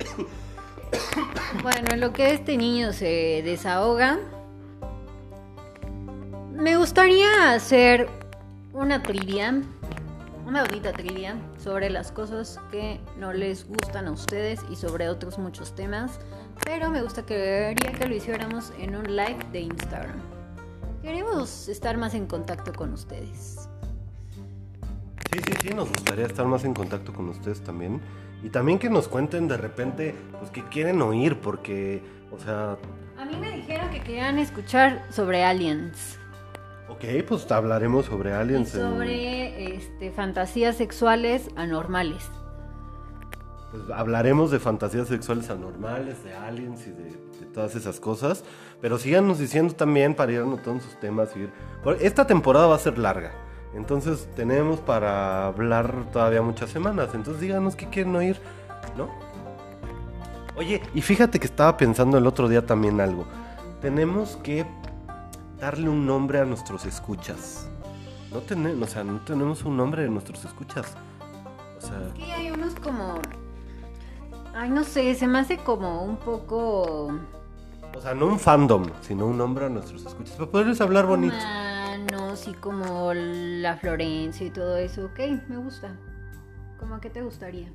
Bueno, 1.62 1.88
en 1.92 2.00
lo 2.00 2.12
que 2.12 2.32
este 2.32 2.56
niño 2.56 2.92
se 2.92 3.42
desahoga, 3.44 4.18
me 6.52 6.76
gustaría 6.76 7.52
hacer 7.52 8.08
una 8.72 9.02
trivia, 9.02 9.62
una 10.46 10.64
bonita 10.64 10.92
trivia 10.92 11.36
sobre 11.58 11.90
las 11.90 12.12
cosas 12.12 12.58
que 12.70 13.00
no 13.18 13.32
les 13.32 13.66
gustan 13.66 14.08
a 14.08 14.12
ustedes 14.12 14.60
y 14.70 14.76
sobre 14.76 15.08
otros 15.08 15.38
muchos 15.38 15.74
temas, 15.74 16.20
pero 16.64 16.90
me 16.90 17.02
gustaría 17.02 17.74
que 17.74 18.08
lo 18.08 18.14
hiciéramos 18.14 18.72
en 18.78 18.96
un 18.96 19.04
live 19.16 19.38
de 19.52 19.60
Instagram. 19.60 20.20
Queremos 21.02 21.68
estar 21.68 21.96
más 21.96 22.14
en 22.14 22.26
contacto 22.26 22.72
con 22.72 22.92
ustedes. 22.92 23.68
Sí, 25.30 25.40
sí, 25.46 25.52
sí, 25.60 25.74
nos 25.74 25.88
gustaría 25.88 26.26
estar 26.26 26.46
más 26.46 26.64
en 26.64 26.74
contacto 26.74 27.12
con 27.12 27.28
ustedes 27.28 27.60
también. 27.62 28.00
Y 28.44 28.50
también 28.50 28.78
que 28.78 28.90
nos 28.90 29.08
cuenten 29.08 29.48
de 29.48 29.56
repente, 29.56 30.14
pues, 30.38 30.50
que 30.50 30.62
quieren 30.68 31.00
oír, 31.02 31.40
porque, 31.40 32.02
o 32.30 32.38
sea, 32.38 32.76
A 33.18 33.24
mí 33.24 33.36
me 33.40 33.50
dijeron 33.50 33.88
que 33.90 34.00
querían 34.00 34.38
escuchar 34.38 35.02
sobre 35.10 35.42
aliens. 35.44 36.18
ok, 36.88 37.04
pues 37.26 37.50
hablaremos 37.50 38.04
sobre 38.06 38.30
Y 38.30 38.32
aliens. 38.34 38.74
en- 38.74 38.80
sobre 38.82 39.74
este, 39.76 40.10
fantasías 40.12 40.76
sexuales 40.76 41.48
anormales. 41.56 42.28
pues, 43.70 43.90
hablaremos 43.90 44.52
de 44.52 44.60
fantasías 44.60 45.08
sexuales 45.08 45.50
anormales, 45.50 46.22
de 46.22 46.32
aliens 46.32 46.86
y 46.86 46.90
de, 46.90 47.04
de 47.40 47.46
todas 47.52 47.74
esas 47.74 47.98
cosas. 47.98 48.44
Pero 48.80 48.98
síganos 48.98 49.40
diciendo 49.40 49.74
también 49.74 50.14
para 50.14 50.30
ir 50.30 50.40
anotando 50.42 50.80
sus 50.80 51.00
temas. 51.00 51.30
y 51.34 51.40
ir- 51.40 51.50
Esta 52.00 52.24
temporada 52.26 52.66
va 52.68 52.76
a 52.76 52.78
ser 52.78 52.98
larga. 52.98 53.32
Entonces 53.74 54.28
tenemos 54.36 54.80
para 54.80 55.46
hablar 55.46 56.06
todavía 56.12 56.42
muchas 56.42 56.70
semanas. 56.70 57.10
Entonces 57.14 57.40
díganos 57.40 57.74
qué 57.74 57.88
quieren 57.88 58.14
oír, 58.14 58.40
¿no? 58.96 59.08
Oye, 60.56 60.80
y 60.94 61.02
fíjate 61.02 61.40
que 61.40 61.46
estaba 61.46 61.76
pensando 61.76 62.16
el 62.16 62.26
otro 62.26 62.48
día 62.48 62.64
también 62.64 63.00
algo. 63.00 63.26
Tenemos 63.80 64.36
que 64.42 64.64
darle 65.58 65.88
un 65.88 66.06
nombre 66.06 66.38
a 66.40 66.44
nuestros 66.44 66.86
escuchas. 66.86 67.68
No 68.32 68.40
tenemos, 68.40 68.88
o 68.88 68.92
sea, 68.92 69.02
no 69.04 69.20
tenemos 69.20 69.64
un 69.64 69.76
nombre 69.76 70.02
de 70.02 70.10
nuestros 70.10 70.44
escuchas. 70.44 70.94
O 71.78 71.80
sea, 71.80 72.00
Es 72.06 72.12
que 72.14 72.32
hay 72.32 72.50
unos 72.50 72.74
como... 72.76 73.20
Ay, 74.54 74.70
no 74.70 74.84
sé, 74.84 75.14
se 75.16 75.26
me 75.26 75.40
hace 75.40 75.58
como 75.58 76.04
un 76.04 76.16
poco... 76.16 77.08
o 77.96 78.00
sea, 78.00 78.14
no 78.14 78.26
un 78.26 78.38
fandom, 78.38 78.84
sino 79.02 79.26
un 79.26 79.36
nombre 79.36 79.66
a 79.66 79.68
nuestros 79.68 80.06
escuchas. 80.06 80.36
Para 80.36 80.50
poderles 80.50 80.80
hablar 80.80 81.06
bonito. 81.06 81.34
Humanos 81.34 81.73
y 82.48 82.54
como 82.54 83.12
la 83.14 83.76
Florencia 83.76 84.46
y 84.46 84.50
todo 84.50 84.76
eso. 84.76 85.06
Ok, 85.06 85.20
me 85.48 85.56
gusta. 85.56 85.96
¿Cómo 86.78 87.00
que 87.00 87.10
te 87.10 87.22
gustaría? 87.22 87.72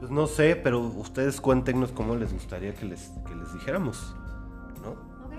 Pues 0.00 0.10
no 0.10 0.26
sé, 0.26 0.56
pero 0.56 0.80
ustedes 0.80 1.40
cuéntenos 1.40 1.90
cómo 1.92 2.14
les 2.16 2.32
gustaría 2.32 2.74
que 2.74 2.84
les, 2.84 3.10
que 3.26 3.34
les 3.34 3.52
dijéramos. 3.54 4.14
¿No? 4.82 4.90
Ok. 4.90 5.34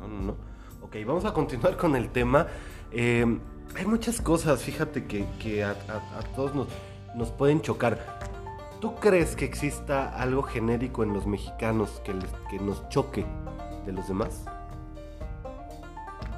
No, 0.00 0.08
no, 0.08 0.22
no. 0.22 0.36
Ok, 0.82 0.96
vamos 1.06 1.24
a 1.24 1.32
continuar 1.32 1.76
con 1.76 1.96
el 1.96 2.10
tema. 2.10 2.46
Eh, 2.90 3.38
hay 3.76 3.86
muchas 3.86 4.20
cosas, 4.20 4.62
fíjate, 4.62 5.04
que, 5.06 5.26
que 5.38 5.64
a, 5.64 5.70
a- 5.70 6.18
a 6.18 6.22
todos 6.34 6.54
nos, 6.54 6.68
nos 7.14 7.30
pueden 7.30 7.60
chocar. 7.60 8.18
¿Tú 8.80 8.94
crees 8.96 9.36
que 9.36 9.44
exista 9.44 10.08
algo 10.16 10.42
genérico 10.42 11.02
en 11.02 11.12
los 11.12 11.26
mexicanos 11.26 12.00
que, 12.04 12.12
les- 12.14 12.32
que 12.50 12.58
nos 12.58 12.88
choque 12.88 13.24
de 13.86 13.92
los 13.92 14.08
demás? 14.08 14.44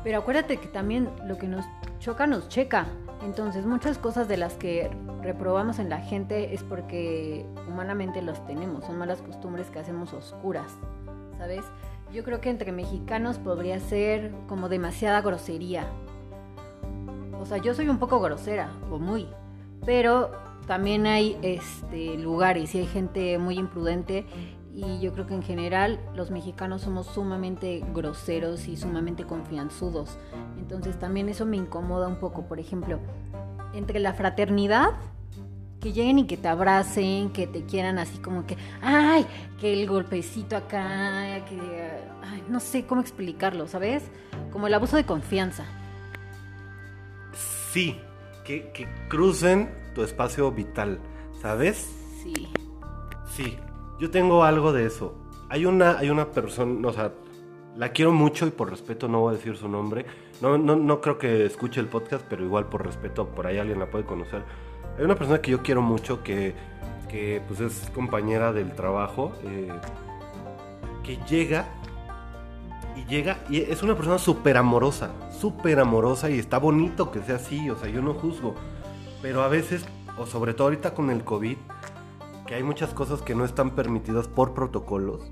Pero 0.04 0.18
acuérdate 0.18 0.58
que 0.58 0.68
también 0.68 1.08
lo 1.26 1.38
que 1.38 1.48
nos 1.48 1.64
choca 1.98 2.26
nos 2.26 2.48
checa. 2.48 2.86
Entonces 3.24 3.64
muchas 3.64 3.96
cosas 3.96 4.28
de 4.28 4.36
las 4.36 4.54
que 4.54 4.90
reprobamos 5.22 5.78
en 5.78 5.88
la 5.88 5.98
gente 5.98 6.54
es 6.54 6.62
porque 6.62 7.46
humanamente 7.66 8.20
las 8.20 8.46
tenemos. 8.46 8.84
Son 8.84 8.98
malas 8.98 9.22
costumbres 9.22 9.70
que 9.70 9.78
hacemos 9.78 10.12
oscuras, 10.12 10.76
¿sabes? 11.38 11.64
Yo 12.12 12.22
creo 12.22 12.40
que 12.42 12.50
entre 12.50 12.70
mexicanos 12.70 13.38
podría 13.38 13.80
ser 13.80 14.30
como 14.46 14.68
demasiada 14.68 15.22
grosería. 15.22 15.86
O 17.40 17.46
sea, 17.46 17.56
yo 17.56 17.74
soy 17.74 17.88
un 17.88 17.98
poco 17.98 18.20
grosera, 18.20 18.70
o 18.90 18.98
muy. 18.98 19.26
Pero 19.86 20.30
también 20.66 21.06
hay 21.06 21.38
este, 21.42 22.16
lugares 22.16 22.74
y 22.74 22.80
hay 22.80 22.86
gente 22.86 23.38
muy 23.38 23.58
imprudente 23.58 24.26
y 24.74 25.00
yo 25.00 25.12
creo 25.12 25.26
que 25.26 25.34
en 25.34 25.42
general 25.42 26.00
los 26.16 26.30
mexicanos 26.32 26.82
somos 26.82 27.06
sumamente 27.06 27.84
groseros 27.94 28.66
y 28.66 28.76
sumamente 28.76 29.24
confianzudos. 29.24 30.18
Entonces 30.58 30.98
también 30.98 31.28
eso 31.28 31.46
me 31.46 31.56
incomoda 31.56 32.08
un 32.08 32.16
poco. 32.16 32.48
Por 32.48 32.58
ejemplo, 32.58 32.98
entre 33.72 34.00
la 34.00 34.14
fraternidad, 34.14 34.90
que 35.80 35.92
lleguen 35.92 36.18
y 36.18 36.26
que 36.26 36.36
te 36.36 36.48
abracen, 36.48 37.30
que 37.30 37.46
te 37.46 37.64
quieran 37.64 37.98
así 37.98 38.18
como 38.18 38.46
que, 38.46 38.56
ay, 38.82 39.26
que 39.60 39.72
el 39.72 39.86
golpecito 39.86 40.56
acá, 40.56 41.44
que, 41.48 41.60
ay, 42.22 42.42
no 42.48 42.58
sé 42.58 42.84
cómo 42.84 43.00
explicarlo, 43.00 43.68
¿sabes? 43.68 44.02
Como 44.50 44.66
el 44.66 44.74
abuso 44.74 44.96
de 44.96 45.04
confianza. 45.04 45.64
Sí, 47.70 48.00
que, 48.44 48.72
que 48.72 48.88
crucen 49.08 49.72
tu 49.94 50.02
espacio 50.02 50.50
vital, 50.50 50.98
¿sabes? 51.40 51.88
Sí. 52.22 52.48
Sí, 53.36 53.58
yo 53.98 54.10
tengo 54.10 54.44
algo 54.44 54.72
de 54.72 54.86
eso. 54.86 55.14
Hay 55.48 55.66
una, 55.66 55.98
hay 55.98 56.10
una 56.10 56.30
persona, 56.30 56.88
o 56.88 56.92
sea, 56.92 57.12
la 57.76 57.90
quiero 57.90 58.12
mucho 58.12 58.46
y 58.46 58.50
por 58.50 58.70
respeto 58.70 59.08
no 59.08 59.20
voy 59.20 59.34
a 59.34 59.36
decir 59.36 59.56
su 59.56 59.68
nombre. 59.68 60.06
No, 60.40 60.58
no, 60.58 60.76
no 60.76 61.00
creo 61.00 61.18
que 61.18 61.44
escuche 61.44 61.80
el 61.80 61.86
podcast, 61.86 62.24
pero 62.28 62.44
igual 62.44 62.66
por 62.66 62.84
respeto 62.84 63.28
por 63.28 63.46
ahí 63.46 63.58
alguien 63.58 63.78
la 63.78 63.86
puede 63.86 64.04
conocer. 64.04 64.42
Hay 64.98 65.04
una 65.04 65.16
persona 65.16 65.40
que 65.40 65.50
yo 65.50 65.62
quiero 65.62 65.82
mucho 65.82 66.22
que, 66.22 66.54
que 67.08 67.42
pues 67.46 67.60
es 67.60 67.90
compañera 67.94 68.52
del 68.52 68.72
trabajo, 68.72 69.32
eh, 69.44 69.72
que 71.02 71.18
llega 71.28 71.66
y 72.96 73.04
llega 73.06 73.38
y 73.48 73.58
es 73.60 73.82
una 73.82 73.96
persona 73.96 74.18
súper 74.18 74.56
amorosa, 74.56 75.10
súper 75.32 75.80
amorosa 75.80 76.30
y 76.30 76.38
está 76.38 76.58
bonito 76.58 77.10
que 77.10 77.20
sea 77.22 77.36
así, 77.36 77.70
o 77.70 77.76
sea, 77.76 77.88
yo 77.88 78.02
no 78.02 78.14
juzgo. 78.14 78.54
Pero 79.20 79.42
a 79.42 79.48
veces, 79.48 79.84
o 80.18 80.26
sobre 80.26 80.54
todo 80.54 80.68
ahorita 80.68 80.94
con 80.94 81.10
el 81.10 81.24
COVID, 81.24 81.56
que 82.54 82.58
hay 82.58 82.62
muchas 82.62 82.94
cosas 82.94 83.20
que 83.20 83.34
no 83.34 83.44
están 83.44 83.70
permitidas 83.70 84.28
por 84.28 84.54
protocolos. 84.54 85.22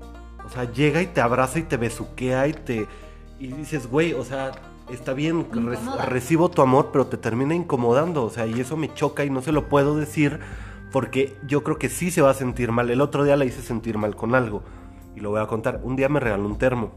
O 0.45 0.49
sea, 0.49 0.69
llega 0.69 1.01
y 1.01 1.07
te 1.07 1.21
abraza 1.21 1.57
y 1.59 1.63
te 1.63 1.77
besuquea 1.77 2.49
y 2.49 2.53
te... 2.53 2.85
Y 3.39 3.47
dices, 3.47 3.89
güey, 3.89 4.11
o 4.11 4.25
sea, 4.25 4.51
está 4.91 5.13
bien, 5.13 5.47
re- 5.53 5.77
recibo 6.05 6.49
tu 6.49 6.61
amor, 6.61 6.89
pero 6.91 7.07
te 7.07 7.15
termina 7.15 7.55
incomodando. 7.55 8.25
O 8.25 8.29
sea, 8.29 8.45
y 8.45 8.59
eso 8.59 8.75
me 8.75 8.93
choca 8.93 9.23
y 9.23 9.29
no 9.29 9.41
se 9.41 9.53
lo 9.53 9.69
puedo 9.69 9.95
decir 9.95 10.41
porque 10.91 11.37
yo 11.47 11.63
creo 11.63 11.77
que 11.79 11.87
sí 11.87 12.11
se 12.11 12.21
va 12.21 12.31
a 12.31 12.33
sentir 12.33 12.73
mal. 12.73 12.89
El 12.89 12.99
otro 12.99 13.23
día 13.23 13.37
la 13.37 13.45
hice 13.45 13.61
sentir 13.61 13.97
mal 13.97 14.17
con 14.17 14.35
algo. 14.35 14.61
Y 15.15 15.21
lo 15.21 15.29
voy 15.29 15.39
a 15.39 15.47
contar. 15.47 15.79
Un 15.81 15.95
día 15.95 16.09
me 16.09 16.19
regaló 16.19 16.45
un 16.45 16.57
termo. 16.57 16.91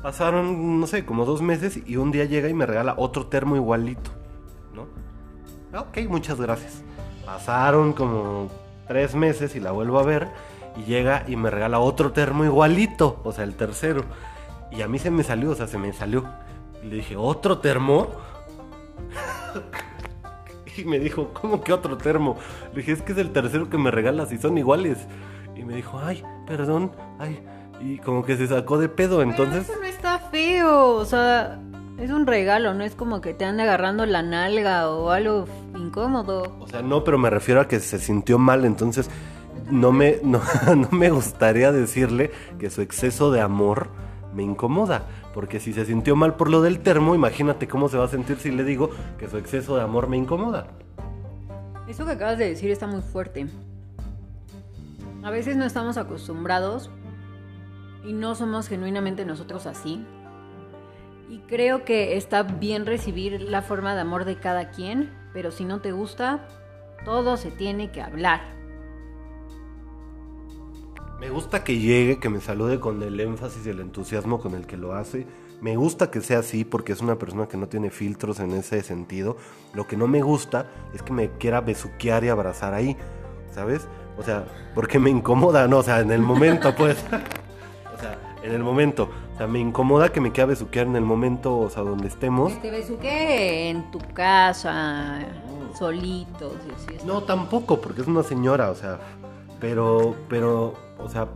Pasaron, 0.00 0.78
no 0.78 0.86
sé, 0.86 1.04
como 1.04 1.24
dos 1.24 1.42
meses 1.42 1.80
y 1.86 1.96
un 1.96 2.12
día 2.12 2.24
llega 2.24 2.48
y 2.48 2.54
me 2.54 2.66
regala 2.66 2.94
otro 2.98 3.26
termo 3.26 3.56
igualito, 3.56 4.12
¿no? 4.72 4.82
Ok, 5.76 5.98
muchas 6.08 6.40
gracias. 6.40 6.84
Pasaron 7.30 7.92
como 7.92 8.48
tres 8.88 9.14
meses 9.14 9.54
y 9.54 9.60
la 9.60 9.70
vuelvo 9.70 10.00
a 10.00 10.02
ver 10.02 10.26
y 10.76 10.82
llega 10.82 11.22
y 11.28 11.36
me 11.36 11.48
regala 11.48 11.78
otro 11.78 12.10
termo 12.10 12.44
igualito, 12.44 13.20
o 13.22 13.30
sea, 13.30 13.44
el 13.44 13.54
tercero. 13.54 14.02
Y 14.72 14.82
a 14.82 14.88
mí 14.88 14.98
se 14.98 15.12
me 15.12 15.22
salió, 15.22 15.52
o 15.52 15.54
sea, 15.54 15.68
se 15.68 15.78
me 15.78 15.92
salió. 15.92 16.24
Y 16.82 16.88
le 16.88 16.96
dije, 16.96 17.14
¿otro 17.16 17.58
termo? 17.58 18.08
y 20.76 20.84
me 20.84 20.98
dijo, 20.98 21.30
¿cómo 21.32 21.62
que 21.62 21.72
otro 21.72 21.96
termo? 21.96 22.36
Le 22.72 22.80
dije, 22.80 22.90
es 22.90 23.02
que 23.02 23.12
es 23.12 23.18
el 23.18 23.30
tercero 23.30 23.70
que 23.70 23.78
me 23.78 23.92
regalas 23.92 24.32
y 24.32 24.38
son 24.38 24.58
iguales. 24.58 24.98
Y 25.54 25.62
me 25.62 25.76
dijo, 25.76 26.00
ay, 26.02 26.24
perdón, 26.48 26.90
ay. 27.20 27.40
Y 27.80 27.98
como 27.98 28.24
que 28.24 28.36
se 28.36 28.48
sacó 28.48 28.76
de 28.76 28.88
pedo, 28.88 29.22
entonces... 29.22 29.66
Pero 29.68 29.78
eso 29.78 29.80
no 29.80 29.86
está 29.86 30.18
feo, 30.18 30.96
o 30.96 31.04
sea, 31.04 31.60
es 31.96 32.10
un 32.10 32.26
regalo, 32.26 32.74
no 32.74 32.82
es 32.82 32.96
como 32.96 33.20
que 33.20 33.34
te 33.34 33.44
ande 33.44 33.62
agarrando 33.62 34.04
la 34.04 34.22
nalga 34.22 34.90
o 34.90 35.10
algo 35.10 35.46
incómodo. 35.90 36.56
O 36.60 36.68
sea, 36.68 36.82
no, 36.82 37.02
pero 37.02 37.18
me 37.18 37.30
refiero 37.30 37.60
a 37.60 37.68
que 37.68 37.80
se 37.80 37.98
sintió 37.98 38.38
mal, 38.38 38.64
entonces 38.64 39.10
no 39.70 39.90
me, 39.92 40.18
no, 40.22 40.40
no 40.76 40.88
me 40.92 41.10
gustaría 41.10 41.72
decirle 41.72 42.30
que 42.58 42.70
su 42.70 42.80
exceso 42.80 43.30
de 43.32 43.40
amor 43.40 43.88
me 44.34 44.42
incomoda. 44.42 45.06
Porque 45.34 45.60
si 45.60 45.72
se 45.72 45.84
sintió 45.84 46.16
mal 46.16 46.34
por 46.34 46.50
lo 46.50 46.62
del 46.62 46.80
termo, 46.80 47.14
imagínate 47.14 47.68
cómo 47.68 47.88
se 47.88 47.96
va 47.96 48.04
a 48.04 48.08
sentir 48.08 48.36
si 48.38 48.50
le 48.50 48.64
digo 48.64 48.90
que 49.18 49.28
su 49.28 49.36
exceso 49.36 49.76
de 49.76 49.82
amor 49.82 50.08
me 50.08 50.16
incomoda. 50.16 50.68
Eso 51.88 52.04
que 52.06 52.12
acabas 52.12 52.38
de 52.38 52.48
decir 52.48 52.70
está 52.70 52.86
muy 52.86 53.02
fuerte. 53.02 53.46
A 55.22 55.30
veces 55.30 55.56
no 55.56 55.64
estamos 55.64 55.98
acostumbrados 55.98 56.90
y 58.04 58.12
no 58.12 58.34
somos 58.34 58.68
genuinamente 58.68 59.24
nosotros 59.24 59.66
así. 59.66 60.04
Y 61.28 61.38
creo 61.40 61.84
que 61.84 62.16
está 62.16 62.42
bien 62.42 62.86
recibir 62.86 63.40
la 63.42 63.62
forma 63.62 63.94
de 63.94 64.00
amor 64.00 64.24
de 64.24 64.36
cada 64.36 64.70
quien, 64.70 65.10
pero 65.32 65.50
si 65.50 65.64
no 65.64 65.80
te 65.80 65.92
gusta, 65.92 66.48
todo 67.04 67.36
se 67.36 67.50
tiene 67.50 67.90
que 67.92 68.02
hablar. 68.02 68.40
Me 71.20 71.28
gusta 71.28 71.64
que 71.64 71.78
llegue, 71.78 72.18
que 72.18 72.30
me 72.30 72.40
salude 72.40 72.80
con 72.80 73.02
el 73.02 73.20
énfasis 73.20 73.66
y 73.66 73.70
el 73.70 73.80
entusiasmo 73.80 74.40
con 74.40 74.54
el 74.54 74.66
que 74.66 74.78
lo 74.78 74.94
hace. 74.94 75.26
Me 75.60 75.76
gusta 75.76 76.10
que 76.10 76.22
sea 76.22 76.38
así 76.38 76.64
porque 76.64 76.92
es 76.92 77.02
una 77.02 77.18
persona 77.18 77.46
que 77.46 77.58
no 77.58 77.68
tiene 77.68 77.90
filtros 77.90 78.40
en 78.40 78.52
ese 78.52 78.82
sentido. 78.82 79.36
Lo 79.74 79.86
que 79.86 79.98
no 79.98 80.06
me 80.06 80.22
gusta 80.22 80.70
es 80.94 81.02
que 81.02 81.12
me 81.12 81.30
quiera 81.32 81.60
besuquear 81.60 82.24
y 82.24 82.30
abrazar 82.30 82.72
ahí, 82.72 82.96
¿sabes? 83.52 83.86
O 84.16 84.22
sea, 84.22 84.46
porque 84.74 84.98
me 84.98 85.10
incomoda, 85.10 85.68
¿no? 85.68 85.78
O 85.78 85.82
sea, 85.82 86.00
en 86.00 86.10
el 86.10 86.22
momento, 86.22 86.74
pues. 86.74 86.96
o 87.94 88.00
sea, 88.00 88.38
en 88.42 88.52
el 88.52 88.62
momento. 88.62 89.10
Sea, 89.40 89.46
me 89.46 89.58
incomoda 89.58 90.12
que 90.12 90.20
me 90.20 90.32
quiera 90.32 90.48
besuquear 90.48 90.86
en 90.86 90.96
el 90.96 91.04
momento, 91.06 91.56
o 91.56 91.70
sea, 91.70 91.82
donde 91.82 92.08
estemos. 92.08 92.52
Que 92.52 92.60
te 92.60 92.70
besuque 92.70 93.70
en 93.70 93.90
tu 93.90 93.98
casa, 94.12 95.18
solitos. 95.78 96.52
y 96.68 96.72
así 96.74 96.96
está. 96.96 97.06
No, 97.06 97.22
tampoco, 97.22 97.80
porque 97.80 98.02
es 98.02 98.06
una 98.06 98.22
señora, 98.22 98.70
o 98.70 98.74
sea, 98.74 98.98
pero, 99.58 100.14
pero, 100.28 100.74
o 100.98 101.08
sea, 101.08 101.28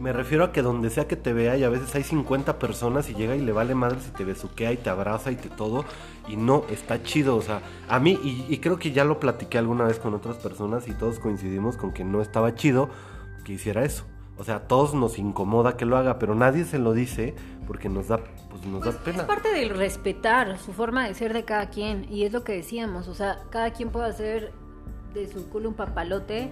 me 0.00 0.12
refiero 0.12 0.42
a 0.42 0.50
que 0.50 0.60
donde 0.60 0.90
sea 0.90 1.06
que 1.06 1.14
te 1.14 1.32
vea 1.32 1.56
y 1.56 1.62
a 1.62 1.68
veces 1.68 1.94
hay 1.94 2.02
50 2.02 2.58
personas 2.58 3.08
y 3.08 3.14
llega 3.14 3.36
y 3.36 3.42
le 3.42 3.52
vale 3.52 3.76
madre 3.76 4.00
si 4.00 4.10
te 4.10 4.24
besuquea 4.24 4.72
y 4.72 4.78
te 4.78 4.90
abraza 4.90 5.30
y 5.30 5.36
te 5.36 5.50
todo, 5.50 5.84
y 6.26 6.34
no, 6.34 6.64
está 6.68 7.00
chido, 7.04 7.36
o 7.36 7.42
sea, 7.42 7.62
a 7.88 8.00
mí, 8.00 8.18
y, 8.24 8.44
y 8.52 8.58
creo 8.58 8.80
que 8.80 8.90
ya 8.90 9.04
lo 9.04 9.20
platiqué 9.20 9.56
alguna 9.56 9.84
vez 9.84 10.00
con 10.00 10.14
otras 10.14 10.38
personas 10.38 10.88
y 10.88 10.94
todos 10.94 11.20
coincidimos 11.20 11.76
con 11.76 11.92
que 11.92 12.02
no 12.02 12.22
estaba 12.22 12.56
chido 12.56 12.90
que 13.44 13.52
hiciera 13.52 13.84
eso. 13.84 14.09
O 14.40 14.44
sea, 14.44 14.54
a 14.54 14.60
todos 14.60 14.94
nos 14.94 15.18
incomoda 15.18 15.76
que 15.76 15.84
lo 15.84 15.98
haga, 15.98 16.18
pero 16.18 16.34
nadie 16.34 16.64
se 16.64 16.78
lo 16.78 16.94
dice 16.94 17.34
porque 17.66 17.90
nos 17.90 18.08
da, 18.08 18.20
pues 18.48 18.64
nos 18.64 18.82
Pues 18.82 18.94
da 18.94 19.04
pena. 19.04 19.18
es 19.18 19.24
parte 19.24 19.50
del 19.52 19.68
respetar 19.68 20.58
su 20.58 20.72
forma 20.72 21.06
de 21.06 21.12
ser 21.12 21.34
de 21.34 21.44
cada 21.44 21.68
quien 21.68 22.06
y 22.10 22.24
es 22.24 22.32
lo 22.32 22.42
que 22.42 22.54
decíamos, 22.54 23.06
o 23.08 23.14
sea, 23.14 23.40
cada 23.50 23.70
quien 23.74 23.90
puede 23.90 24.08
hacer 24.08 24.50
de 25.12 25.30
su 25.30 25.46
culo 25.50 25.68
un 25.68 25.74
papalote 25.74 26.48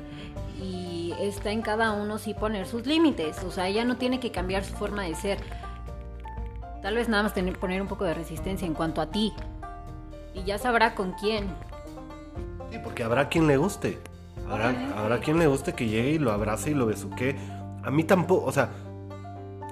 y 0.62 1.14
está 1.18 1.50
en 1.50 1.62
cada 1.62 1.92
uno 1.92 2.18
sí 2.18 2.34
poner 2.34 2.66
sus 2.66 2.84
límites, 2.84 3.42
o 3.42 3.50
sea, 3.50 3.68
ella 3.68 3.86
no 3.86 3.96
tiene 3.96 4.20
que 4.20 4.32
cambiar 4.32 4.64
su 4.66 4.74
forma 4.74 5.04
de 5.04 5.14
ser. 5.14 5.38
Tal 6.82 6.94
vez 6.94 7.08
nada 7.08 7.22
más 7.22 7.32
tener 7.32 7.58
poner 7.58 7.80
un 7.80 7.88
poco 7.88 8.04
de 8.04 8.12
resistencia 8.12 8.66
en 8.66 8.74
cuanto 8.74 9.00
a 9.00 9.06
ti 9.10 9.32
y 10.34 10.44
ya 10.44 10.58
sabrá 10.58 10.94
con 10.94 11.12
quién. 11.12 11.46
Sí, 12.70 12.76
porque 12.84 13.02
habrá 13.02 13.30
quien 13.30 13.46
le 13.46 13.56
guste. 13.56 13.98
Habrá, 14.48 14.74
habrá 14.96 15.20
quien 15.20 15.38
le 15.38 15.46
guste 15.46 15.72
que 15.74 15.88
llegue 15.88 16.10
y 16.12 16.18
lo 16.18 16.32
abrace 16.32 16.70
y 16.70 16.74
lo 16.74 16.86
besuque. 16.86 17.36
A 17.88 17.90
mí 17.90 18.04
tampoco, 18.04 18.44
o 18.44 18.52
sea, 18.52 18.68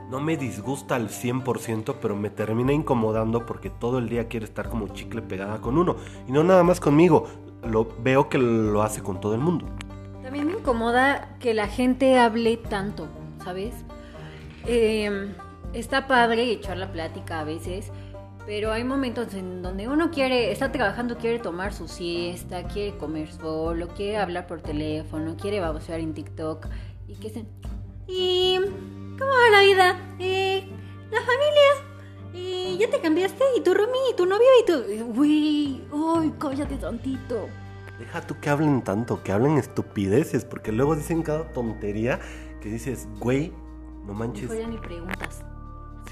no 0.08 0.20
me 0.20 0.38
disgusta 0.38 0.94
al 0.94 1.10
100%, 1.10 1.96
pero 2.00 2.16
me 2.16 2.30
termina 2.30 2.72
incomodando 2.72 3.44
porque 3.44 3.68
todo 3.68 3.98
el 3.98 4.08
día 4.08 4.26
quiere 4.26 4.46
estar 4.46 4.70
como 4.70 4.88
chicle 4.88 5.20
pegada 5.20 5.60
con 5.60 5.76
uno. 5.76 5.96
Y 6.26 6.32
no 6.32 6.42
nada 6.42 6.62
más 6.62 6.80
conmigo, 6.80 7.26
lo 7.62 7.86
veo 8.02 8.30
que 8.30 8.38
lo 8.38 8.80
hace 8.80 9.02
con 9.02 9.20
todo 9.20 9.34
el 9.34 9.40
mundo. 9.40 9.66
También 10.22 10.46
me 10.46 10.54
incomoda 10.54 11.36
que 11.40 11.52
la 11.52 11.68
gente 11.68 12.18
hable 12.18 12.56
tanto, 12.56 13.06
¿sabes? 13.44 13.74
Eh, 14.64 15.34
está 15.74 16.06
padre 16.06 16.50
echar 16.50 16.78
la 16.78 16.90
plática 16.92 17.40
a 17.40 17.44
veces, 17.44 17.92
pero 18.46 18.72
hay 18.72 18.82
momentos 18.82 19.34
en 19.34 19.60
donde 19.60 19.88
uno 19.88 20.10
quiere, 20.10 20.52
está 20.52 20.72
trabajando, 20.72 21.18
quiere 21.18 21.38
tomar 21.38 21.74
su 21.74 21.86
siesta, 21.86 22.62
quiere 22.62 22.96
comer 22.96 23.30
solo, 23.30 23.88
quiere 23.88 24.16
hablar 24.16 24.46
por 24.46 24.62
teléfono, 24.62 25.36
quiere 25.36 25.60
babosear 25.60 26.00
en 26.00 26.14
TikTok 26.14 26.66
y 27.08 27.16
que 27.16 27.28
se... 27.28 27.44
¿Y 28.06 28.58
cómo 29.18 29.30
va 29.30 29.50
la 29.50 29.60
vida? 29.62 30.16
Eh, 30.18 30.68
la 31.10 31.20
familia. 31.20 32.32
¿Y 32.32 32.78
ya 32.78 32.90
te 32.90 33.00
cambiaste? 33.00 33.44
¿Y 33.56 33.62
tu 33.62 33.74
roomie? 33.74 34.10
¿Y 34.12 34.16
tu 34.16 34.26
novio? 34.26 34.46
¿Y 34.60 34.66
tu...? 34.66 35.20
Uy, 35.20 35.82
uy, 35.90 36.32
cállate 36.38 36.76
tantito. 36.76 37.48
Deja 37.98 38.20
tú 38.26 38.38
que 38.40 38.50
hablen 38.50 38.82
tanto, 38.82 39.22
que 39.22 39.32
hablen 39.32 39.56
estupideces, 39.56 40.44
porque 40.44 40.72
luego 40.72 40.94
dicen 40.94 41.22
cada 41.22 41.52
tontería 41.52 42.20
que 42.60 42.68
dices, 42.68 43.08
güey, 43.18 43.52
no 44.04 44.12
manches. 44.12 44.50
Ya 44.50 44.66
ni 44.66 44.76
preguntas. 44.76 45.42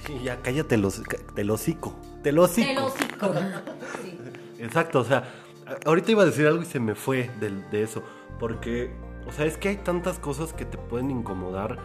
Sí, 0.06 0.20
ya 0.22 0.40
cállate 0.42 0.76
los, 0.76 1.02
te 1.34 1.44
lo 1.44 1.54
hocico, 1.54 1.94
te 2.22 2.32
lo 2.32 2.44
hocico. 2.44 2.68
Te 2.68 2.74
lo 2.74 2.86
hocico. 2.86 3.32
Sí. 4.02 4.18
Exacto, 4.58 5.00
o 5.00 5.04
sea, 5.04 5.24
ahorita 5.84 6.10
iba 6.10 6.22
a 6.22 6.26
decir 6.26 6.46
algo 6.46 6.62
y 6.62 6.66
se 6.66 6.80
me 6.80 6.94
fue 6.94 7.30
de, 7.40 7.82
eso. 7.82 8.02
Porque, 8.38 8.90
o 9.28 9.32
sea, 9.32 9.46
es 9.46 9.56
que 9.56 9.68
hay 9.70 9.76
tantas 9.76 10.18
cosas 10.18 10.52
que 10.52 10.64
te 10.64 10.78
pueden 10.78 11.10
incomodar. 11.10 11.78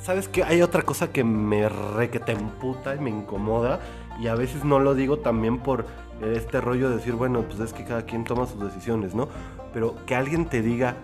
¿Sabes 0.00 0.28
qué? 0.28 0.44
Hay 0.44 0.62
otra 0.62 0.82
cosa 0.82 1.10
que 1.10 1.24
me 1.24 1.68
re 1.68 2.10
que 2.10 2.20
te 2.20 2.32
emputa 2.32 2.94
y 2.94 3.00
me 3.00 3.10
incomoda. 3.10 3.80
Y 4.20 4.28
a 4.28 4.34
veces 4.34 4.64
no 4.64 4.78
lo 4.78 4.94
digo 4.94 5.18
también 5.18 5.58
por 5.58 5.86
este 6.22 6.60
rollo 6.60 6.88
de 6.88 6.96
decir, 6.96 7.14
bueno, 7.14 7.42
pues 7.42 7.60
es 7.60 7.72
que 7.72 7.84
cada 7.84 8.02
quien 8.02 8.24
toma 8.24 8.46
sus 8.46 8.62
decisiones, 8.62 9.14
¿no? 9.14 9.28
Pero 9.74 9.96
que 10.06 10.14
alguien 10.14 10.46
te 10.46 10.62
diga 10.62 10.96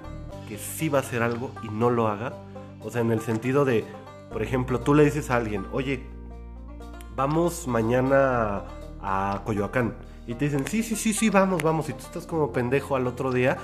que 0.49 0.57
sí 0.57 0.89
va 0.89 0.99
a 0.99 1.01
hacer 1.03 1.23
algo 1.23 1.51
y 1.63 1.69
no 1.69 1.91
lo 1.91 2.09
haga. 2.09 2.33
O 2.81 2.91
sea, 2.91 3.01
en 3.01 3.11
el 3.13 3.21
sentido 3.21 3.65
de, 3.65 3.85
por 4.33 4.43
ejemplo, 4.43 4.81
tú 4.81 4.95
le 4.95 5.05
dices 5.05 5.31
a 5.31 5.37
alguien, 5.37 5.67
oye, 5.73 6.07
vamos 7.17 7.67
mañana 7.67 8.63
a 9.03 9.43
Coyoacán. 9.45 9.95
Y 10.27 10.35
te 10.35 10.47
dicen, 10.47 10.67
sí, 10.67 10.83
sí, 10.83 10.97
sí, 10.97 11.13
sí, 11.13 11.31
vamos, 11.31 11.63
vamos. 11.63 11.89
Y 11.89 11.93
tú 11.93 12.01
estás 12.01 12.27
como 12.27 12.53
pendejo 12.53 12.97
al 12.97 13.07
otro 13.07 13.33
día. 13.33 13.59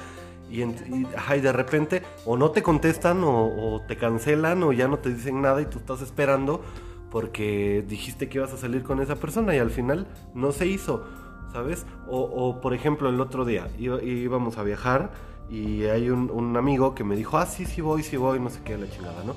Y, 0.51 0.63
en- 0.63 0.77
y, 1.13 1.17
ajá, 1.17 1.37
y 1.37 1.41
de 1.41 1.53
repente 1.53 2.03
o 2.25 2.37
no 2.37 2.51
te 2.51 2.63
contestan 2.63 3.23
o, 3.25 3.47
o 3.77 3.83
te 3.87 3.97
cancelan 3.97 4.63
o 4.63 4.73
ya 4.73 4.89
no 4.89 4.99
te 4.99 5.11
dicen 5.15 5.43
nada 5.43 5.61
y 5.61 5.67
tú 5.67 5.79
estás 5.79 6.01
esperando 6.01 6.63
porque 7.11 7.85
dijiste 7.87 8.29
que 8.29 8.39
ibas 8.39 8.53
a 8.53 8.57
salir 8.57 8.83
con 8.83 9.01
esa 9.01 9.17
persona 9.17 9.55
y 9.55 9.59
al 9.59 9.71
final 9.71 10.07
no 10.35 10.53
se 10.53 10.67
hizo, 10.67 11.05
¿sabes? 11.53 11.87
O, 12.07 12.19
o, 12.21 12.61
por 12.61 12.75
ejemplo 12.75 13.09
el 13.09 13.21
otro 13.21 13.45
día 13.45 13.69
iba- 13.79 14.03
íbamos 14.03 14.59
a 14.59 14.63
viajar 14.63 15.11
y 15.51 15.85
hay 15.85 16.11
un, 16.11 16.31
un 16.31 16.57
amigo 16.57 16.95
que 16.95 17.05
me 17.05 17.17
dijo, 17.17 17.39
ah, 17.39 17.47
sí, 17.47 17.65
sí 17.65 17.81
voy, 17.81 18.03
sí 18.03 18.17
voy, 18.19 18.39
no 18.41 18.51
sé 18.51 18.61
qué, 18.65 18.77
la 18.77 18.89
chingada, 18.91 19.25
¿no? 19.25 19.35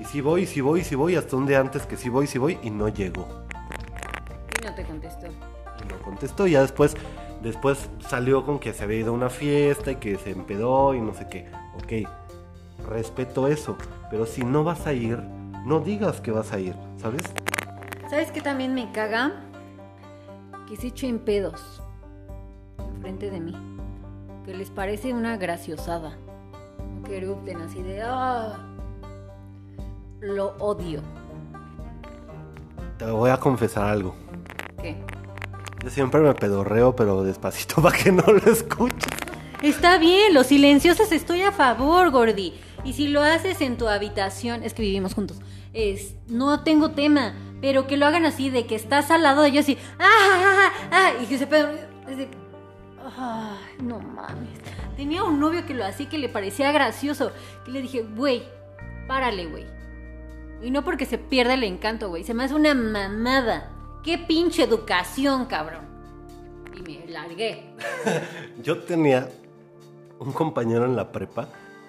Y 0.00 0.04
si 0.04 0.22
voy, 0.22 0.46
si 0.46 0.62
voy, 0.62 0.82
si 0.82 0.94
voy, 0.94 1.16
hasta 1.16 1.36
un 1.36 1.46
día 1.46 1.60
antes 1.60 1.84
que 1.84 1.98
si 1.98 2.08
voy, 2.08 2.26
si 2.26 2.38
voy, 2.38 2.58
y 2.62 2.70
no 2.70 2.88
llegó. 2.88 3.28
Y 4.62 4.64
no 4.64 4.74
te 4.74 4.82
contestó. 4.84 5.26
Y 5.26 5.88
no 5.92 5.98
contestó. 6.02 6.46
Y 6.46 6.52
ya 6.52 6.62
después, 6.62 6.96
después 7.42 7.88
salió 8.08 8.44
con 8.44 8.58
que 8.58 8.72
se 8.72 8.84
había 8.84 8.98
ido 9.00 9.10
a 9.10 9.14
una 9.14 9.30
fiesta 9.30 9.92
y 9.92 9.96
que 9.96 10.16
se 10.16 10.30
empedó 10.30 10.94
y 10.94 11.00
no 11.00 11.14
sé 11.14 11.28
qué. 11.28 11.48
Ok, 11.76 12.08
respeto 12.88 13.46
eso. 13.48 13.76
Pero 14.10 14.26
si 14.26 14.44
no 14.44 14.64
vas 14.64 14.86
a 14.86 14.92
ir, 14.92 15.18
no 15.64 15.80
digas 15.80 16.20
que 16.20 16.30
vas 16.30 16.52
a 16.52 16.58
ir, 16.58 16.74
¿sabes? 16.96 17.22
¿Sabes 18.08 18.30
qué 18.32 18.40
también 18.40 18.74
me 18.74 18.90
caga? 18.92 19.32
Que 20.68 20.76
se 20.76 20.88
echen 20.88 21.18
pedos 21.18 21.82
enfrente 22.78 23.30
de 23.30 23.40
mí. 23.40 23.56
Que 24.44 24.54
les 24.54 24.70
parece 24.70 25.12
una 25.14 25.36
graciosada. 25.36 26.16
Que 27.06 27.18
erupten 27.18 27.60
así 27.62 27.82
de... 27.82 28.02
"Ah". 28.02 28.58
Lo 30.20 30.48
odio. 30.58 31.00
Te 32.98 33.06
voy 33.10 33.30
a 33.30 33.38
confesar 33.38 33.84
algo. 33.88 34.14
¿Qué? 34.82 34.96
Yo 35.82 35.90
siempre 35.90 36.20
me 36.20 36.34
pedorreo, 36.34 36.94
pero 36.94 37.22
despacito 37.22 37.76
para 37.82 37.96
que 37.96 38.12
no 38.12 38.24
lo 38.26 38.52
escuches. 38.52 39.12
Está 39.62 39.98
bien, 39.98 40.32
los 40.32 40.46
silenciosos 40.46 41.12
estoy 41.12 41.42
a 41.42 41.52
favor, 41.52 42.10
Gordi. 42.10 42.54
Y 42.84 42.94
si 42.94 43.08
lo 43.08 43.22
haces 43.22 43.60
en 43.60 43.76
tu 43.76 43.88
habitación, 43.88 44.62
es 44.62 44.72
que 44.72 44.82
vivimos 44.82 45.14
juntos. 45.14 45.38
Es, 45.72 46.14
no 46.28 46.62
tengo 46.64 46.92
tema, 46.92 47.34
pero 47.60 47.86
que 47.86 47.96
lo 47.96 48.06
hagan 48.06 48.24
así 48.24 48.50
de 48.50 48.66
que 48.66 48.74
estás 48.74 49.10
al 49.10 49.22
lado 49.22 49.42
de 49.42 49.50
ellos 49.50 49.68
y 49.68 49.76
ah, 49.98 50.08
ah, 50.08 50.42
ah, 50.42 50.72
ah", 50.90 51.10
y 51.22 51.26
que 51.26 51.38
se 51.38 51.46
pedo. 51.46 51.70
es 52.08 52.16
de, 52.16 52.28
ay, 53.16 53.82
no 53.82 54.00
mames. 54.00 54.58
Tenía 54.96 55.24
un 55.24 55.38
novio 55.38 55.66
que 55.66 55.74
lo 55.74 55.84
hacía 55.84 56.08
que 56.08 56.18
le 56.18 56.28
parecía 56.28 56.72
gracioso, 56.72 57.32
que 57.64 57.70
le 57.70 57.82
dije, 57.82 58.02
güey, 58.02 58.42
párale, 59.06 59.46
güey. 59.46 59.66
Y 60.62 60.70
no 60.70 60.84
porque 60.84 61.06
se 61.06 61.18
pierda 61.18 61.54
el 61.54 61.64
encanto, 61.64 62.08
güey, 62.08 62.24
se 62.24 62.34
me 62.34 62.44
hace 62.44 62.54
una 62.54 62.74
mamada. 62.74 63.70
Qué 64.02 64.16
pinche 64.16 64.62
educación, 64.62 65.44
cabrón. 65.44 65.84
Y 66.74 66.80
me 66.80 67.06
largué. 67.06 67.74
Yo 68.62 68.78
tenía 68.78 69.28
un 70.18 70.32
compañero 70.32 70.86
en 70.86 70.96
la 70.96 71.12
prepa 71.12 71.48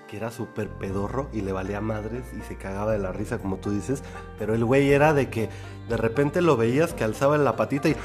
que 0.09 0.17
era 0.17 0.29
súper 0.29 0.67
pedorro 0.67 1.29
y 1.31 1.39
le 1.39 1.53
valía 1.53 1.79
madres 1.79 2.25
y 2.37 2.41
se 2.41 2.57
cagaba 2.57 2.91
de 2.91 2.99
la 2.99 3.13
risa, 3.13 3.37
como 3.37 3.57
tú 3.57 3.71
dices. 3.71 4.03
Pero 4.37 4.53
el 4.53 4.65
güey 4.65 4.91
era 4.91 5.13
de 5.13 5.29
que 5.29 5.47
de 5.87 5.95
repente 5.95 6.41
lo 6.41 6.57
veías 6.57 6.93
que 6.93 7.05
alzaba 7.05 7.37
la 7.37 7.55
patita 7.55 7.87
y. 7.87 7.95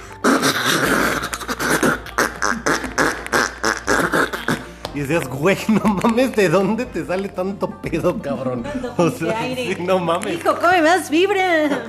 Y 4.94 5.00
decías, 5.00 5.28
güey, 5.28 5.58
no 5.68 5.82
mames, 5.84 6.34
¿de 6.36 6.48
dónde 6.48 6.86
te 6.86 7.04
sale 7.04 7.28
tanto 7.28 7.82
pedo, 7.82 8.22
cabrón? 8.22 8.64
O 8.96 9.10
sea, 9.10 9.42
sí, 9.42 9.76
no 9.80 9.98
mames. 9.98 10.36
Hijo, 10.36 10.54
come 10.60 10.80
más 10.82 11.10
fibra. 11.10 11.82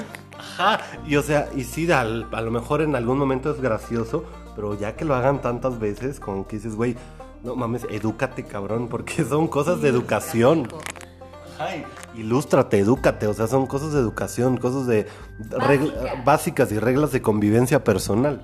Ajá, 0.58 0.80
y 1.06 1.16
o 1.16 1.22
sea, 1.22 1.50
y 1.56 1.64
sí, 1.64 1.92
al- 1.92 2.28
a 2.32 2.42
lo 2.42 2.52
mejor 2.52 2.82
en 2.82 2.96
algún 2.96 3.18
momento 3.18 3.52
es 3.52 3.62
gracioso, 3.62 4.24
pero 4.56 4.74
ya 4.78 4.96
que 4.96 5.06
lo 5.06 5.14
hagan 5.16 5.42
tantas 5.42 5.80
veces, 5.80 6.20
como 6.20 6.48
que 6.48 6.56
dices, 6.58 6.76
güey, 6.76 6.96
no 7.44 7.56
mames, 7.56 7.86
edúcate, 7.92 8.44
cabrón, 8.44 8.88
porque 8.88 9.24
son 9.24 9.48
cosas 9.48 9.82
de 9.82 9.90
educación. 9.90 10.68
Ajá, 11.60 11.76
y 12.16 12.20
ilústrate, 12.22 12.80
edúcate, 12.80 13.28
o 13.28 13.34
sea, 13.34 13.48
son 13.48 13.68
cosas 13.68 13.94
de 13.94 14.00
educación, 14.00 14.58
cosas 14.58 14.88
de 14.88 15.08
regla- 15.52 15.94
Básicas. 15.94 16.26
básicas 16.26 16.72
y 16.72 16.80
reglas 16.80 17.12
de 17.12 17.22
convivencia 17.22 17.84
personal. 17.84 18.42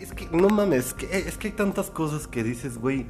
Es 0.00 0.12
que, 0.12 0.28
no 0.30 0.48
mames, 0.48 0.86
es 0.88 0.94
que, 0.94 1.18
es 1.18 1.36
que 1.38 1.48
hay 1.48 1.52
tantas 1.54 1.90
cosas 1.90 2.26
que 2.26 2.42
dices, 2.42 2.78
güey. 2.78 3.06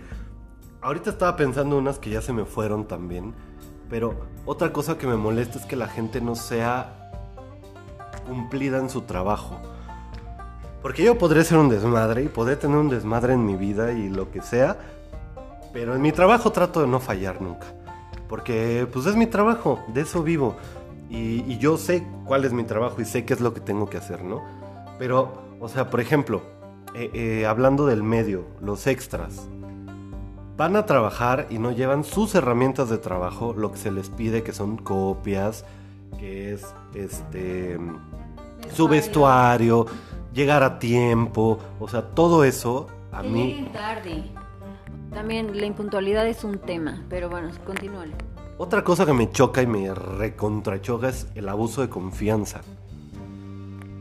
Ahorita 0.82 1.10
estaba 1.10 1.34
pensando 1.36 1.78
unas 1.78 1.98
que 1.98 2.10
ya 2.10 2.20
se 2.20 2.32
me 2.32 2.44
fueron 2.44 2.86
también. 2.86 3.34
Pero 3.88 4.14
otra 4.46 4.72
cosa 4.72 4.98
que 4.98 5.06
me 5.06 5.16
molesta 5.16 5.58
es 5.58 5.66
que 5.66 5.76
la 5.76 5.88
gente 5.88 6.20
no 6.20 6.34
sea 6.34 7.10
cumplida 8.26 8.78
en 8.78 8.90
su 8.90 9.02
trabajo. 9.02 9.58
Porque 10.82 11.02
yo 11.04 11.16
podré 11.16 11.44
ser 11.44 11.58
un 11.58 11.68
desmadre 11.68 12.24
y 12.24 12.28
podré 12.28 12.56
tener 12.56 12.76
un 12.76 12.90
desmadre 12.90 13.34
en 13.34 13.46
mi 13.46 13.56
vida 13.56 13.92
y 13.92 14.08
lo 14.08 14.30
que 14.30 14.42
sea. 14.42 14.76
Pero 15.72 15.94
en 15.94 16.02
mi 16.02 16.12
trabajo 16.12 16.52
trato 16.52 16.80
de 16.80 16.86
no 16.86 17.00
fallar 17.00 17.40
nunca. 17.40 17.66
Porque 18.28 18.86
pues 18.92 19.06
es 19.06 19.16
mi 19.16 19.26
trabajo, 19.26 19.82
de 19.88 20.02
eso 20.02 20.22
vivo. 20.22 20.56
Y, 21.08 21.58
yo 21.58 21.76
sé 21.76 22.06
cuál 22.24 22.44
es 22.44 22.52
mi 22.52 22.64
trabajo 22.64 23.00
y 23.00 23.04
sé 23.04 23.24
qué 23.24 23.34
es 23.34 23.40
lo 23.40 23.54
que 23.54 23.60
tengo 23.60 23.88
que 23.88 23.98
hacer, 23.98 24.24
¿no? 24.24 24.42
Pero, 24.98 25.42
o 25.60 25.68
sea, 25.68 25.88
por 25.88 26.00
ejemplo, 26.00 26.42
eh, 26.94 27.10
eh, 27.14 27.46
hablando 27.46 27.86
del 27.86 28.02
medio, 28.02 28.44
los 28.60 28.86
extras. 28.86 29.48
Van 30.56 30.76
a 30.76 30.86
trabajar 30.86 31.46
y 31.50 31.58
no 31.58 31.72
llevan 31.72 32.04
sus 32.04 32.34
herramientas 32.34 32.88
de 32.88 32.98
trabajo, 32.98 33.54
lo 33.56 33.72
que 33.72 33.78
se 33.78 33.90
les 33.90 34.08
pide 34.08 34.42
que 34.42 34.52
son 34.52 34.76
copias, 34.76 35.64
que 36.18 36.52
es 36.52 36.74
este 36.94 37.78
su 38.72 38.88
vestuario, 38.88 39.86
llegar 40.32 40.62
a 40.62 40.78
tiempo, 40.78 41.58
o 41.80 41.88
sea, 41.88 42.02
todo 42.02 42.44
eso 42.44 42.86
a 43.12 43.22
mí 43.22 43.68
tarde. 43.72 44.24
También 45.12 45.56
la 45.58 45.66
impuntualidad 45.66 46.26
es 46.26 46.44
un 46.44 46.58
tema, 46.58 47.04
pero 47.08 47.28
bueno, 47.28 47.50
continúale. 47.64 48.14
Otra 48.58 48.82
cosa 48.84 49.04
que 49.06 49.12
me 49.12 49.30
choca 49.30 49.62
y 49.62 49.66
me 49.66 49.92
recontrachoca 49.94 51.08
es 51.08 51.28
el 51.34 51.48
abuso 51.48 51.80
de 51.80 51.88
confianza. 51.88 52.60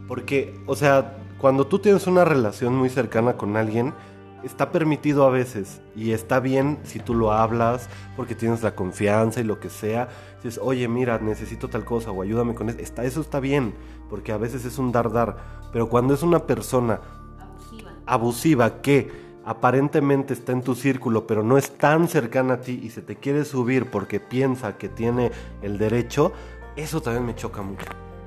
Porque, 0.08 0.60
o 0.68 0.76
sea, 0.76 1.18
cuando 1.39 1.68
tú 1.68 1.80
tienes 1.80 2.08
una 2.08 2.24
relación 2.24 2.76
muy 2.76 2.89
cercana 2.89 3.34
con 3.34 3.58
alguien, 3.58 3.94
está 4.43 4.71
permitido 4.71 5.25
a 5.25 5.29
veces 5.29 5.82
y 5.95 6.12
está 6.12 6.39
bien 6.39 6.79
si 6.84 6.99
tú 6.99 7.15
lo 7.15 7.32
hablas 7.32 7.89
porque 8.15 8.36
tienes 8.36 8.62
la 8.63 8.75
confianza 8.75 9.39
y 9.39 9.43
lo 9.43 9.60
que 9.60 9.69
sea. 9.69 10.10
Dices, 10.43 10.60
oye, 10.62 10.88
mira, 10.88 11.19
necesito 11.19 11.69
tal 11.69 11.86
cosa 11.86 12.12
o 12.12 12.21
ayúdame 12.21 12.53
con 12.53 12.69
eso. 12.69 12.79
Está, 12.79 13.03
eso 13.06 13.21
está 13.21 13.39
bien, 13.39 13.73
porque 14.10 14.32
a 14.32 14.38
veces 14.38 14.65
es 14.65 14.77
un 14.77 14.91
dar-dar. 14.91 15.38
Pero 15.71 15.89
cuando 15.89 16.13
es 16.13 16.21
una 16.23 16.45
persona 16.45 16.99
Abusiva. 17.39 17.91
abusiva 18.06 18.82
que 18.82 19.12
aparentemente 19.45 20.34
está 20.34 20.51
en 20.51 20.62
tu 20.62 20.75
círculo, 20.75 21.27
pero 21.27 21.43
no 21.43 21.58
es 21.58 21.77
tan 21.77 22.08
cercana 22.08 22.56
a 22.56 22.62
ti 22.62 22.79
y 22.84 22.89
se 22.89 23.01
te 23.01 23.15
quiere 23.15 23.45
subir 23.45 23.89
porque 23.89 24.19
piensa 24.19 24.77
que 24.77 24.89
tiene 24.89 25.32
el 25.62 25.77
derecho, 25.77 26.32
eso 26.75 27.01
también 27.01 27.25
me 27.25 27.36
choca 27.36 27.62
mucho. 27.62 27.86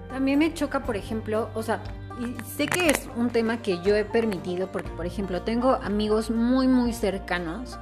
También 0.08 0.38
me 0.38 0.52
choca, 0.54 0.82
por 0.82 0.96
ejemplo, 0.96 1.48
o 1.54 1.62
sea, 1.62 1.82
sé 2.56 2.66
que 2.66 2.88
es 2.88 3.08
un 3.16 3.30
tema 3.30 3.62
que 3.62 3.82
yo 3.82 3.94
he 3.94 4.04
permitido 4.04 4.70
porque, 4.72 4.90
por 4.90 5.06
ejemplo, 5.06 5.42
tengo 5.42 5.72
amigos 5.82 6.30
muy, 6.30 6.68
muy 6.68 6.92
cercanos 6.92 7.78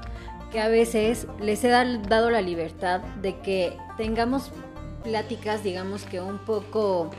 que 0.51 0.61
a 0.61 0.69
veces 0.69 1.27
les 1.41 1.65
he 1.65 1.69
dado 1.69 2.31
la 2.31 2.41
libertad 2.41 3.01
de 3.21 3.41
que 3.41 3.77
tengamos 3.97 4.53
pláticas, 5.03 5.63
digamos 5.63 6.05
que 6.05 6.21
un 6.21 6.39
poco 6.39 7.11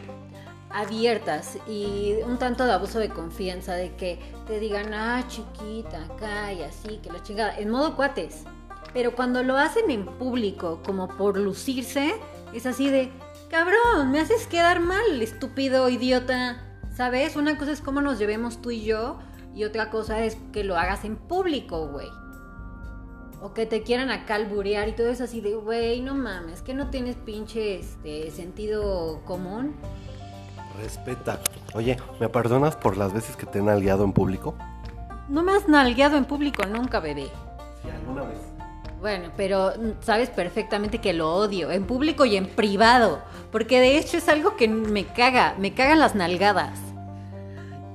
abiertas 0.69 1.57
y 1.67 2.15
un 2.25 2.37
tanto 2.37 2.65
de 2.65 2.73
abuso 2.73 2.99
de 2.99 3.09
confianza, 3.09 3.73
de 3.73 3.93
que 3.95 4.19
te 4.47 4.59
digan, 4.59 4.93
ah, 4.93 5.23
chiquita, 5.27 6.03
acá 6.05 6.51
y 6.51 6.63
así, 6.63 6.97
que 6.97 7.11
la 7.11 7.23
chingada, 7.23 7.57
en 7.57 7.69
modo 7.69 7.95
cuates. 7.95 8.43
Pero 8.93 9.15
cuando 9.15 9.43
lo 9.43 9.57
hacen 9.57 9.89
en 9.91 10.05
público, 10.05 10.81
como 10.85 11.07
por 11.07 11.37
lucirse, 11.37 12.15
es 12.53 12.65
así 12.65 12.89
de, 12.89 13.11
cabrón, 13.49 14.11
me 14.11 14.19
haces 14.19 14.47
quedar 14.47 14.79
mal, 14.79 15.21
estúpido, 15.21 15.89
idiota. 15.89 16.64
¿Sabes? 16.95 17.35
Una 17.35 17.57
cosa 17.57 17.71
es 17.73 17.81
cómo 17.81 18.01
nos 18.01 18.17
llevemos 18.19 18.61
tú 18.61 18.71
y 18.71 18.85
yo, 18.85 19.19
y 19.53 19.65
otra 19.65 19.89
cosa 19.89 20.23
es 20.23 20.37
que 20.53 20.63
lo 20.63 20.77
hagas 20.77 21.03
en 21.03 21.17
público, 21.17 21.87
güey. 21.89 22.07
O 23.41 23.53
que 23.53 23.65
te 23.65 23.83
quieran 23.83 24.11
acá 24.11 24.35
alburear 24.35 24.87
y 24.87 24.93
todo 24.93 25.09
eso 25.09 25.25
así 25.25 25.41
de, 25.41 25.55
güey, 25.55 26.01
no 26.01 26.15
mames, 26.15 26.61
que 26.61 26.73
no 26.73 26.89
tienes 26.89 27.17
pinche 27.17 27.79
este, 27.79 28.31
sentido 28.31 29.21
común. 29.25 29.75
Respeta. 30.81 31.41
Oye, 31.73 31.97
¿me 32.19 32.29
perdonas 32.29 32.77
por 32.77 32.95
las 32.95 33.13
veces 33.13 33.35
que 33.35 33.45
te 33.45 33.59
he 33.59 33.61
nalgueado 33.61 34.05
en 34.05 34.13
público? 34.13 34.55
No 35.27 35.43
me 35.43 35.51
has 35.51 35.67
nalgueado 35.67 36.15
en 36.15 36.23
público 36.23 36.65
nunca, 36.65 37.01
bebé. 37.01 37.27
Sí, 37.81 37.89
alguna 37.89 38.23
vez. 38.23 38.54
Bueno, 39.05 39.29
pero 39.37 39.71
mm, 39.77 40.01
sabes 40.03 40.31
perfectamente 40.31 40.97
que 40.97 41.13
lo 41.13 41.31
odio, 41.31 41.69
en 41.69 41.85
público 41.85 42.25
y 42.25 42.37
en 42.37 42.47
privado, 42.47 43.21
porque 43.51 43.79
de 43.79 43.99
hecho 43.99 44.17
es 44.17 44.27
algo 44.27 44.57
que 44.57 44.67
me 44.67 45.05
caga, 45.05 45.53
me 45.59 45.75
cagan 45.75 45.99
las 45.99 46.15
nalgadas. 46.15 46.79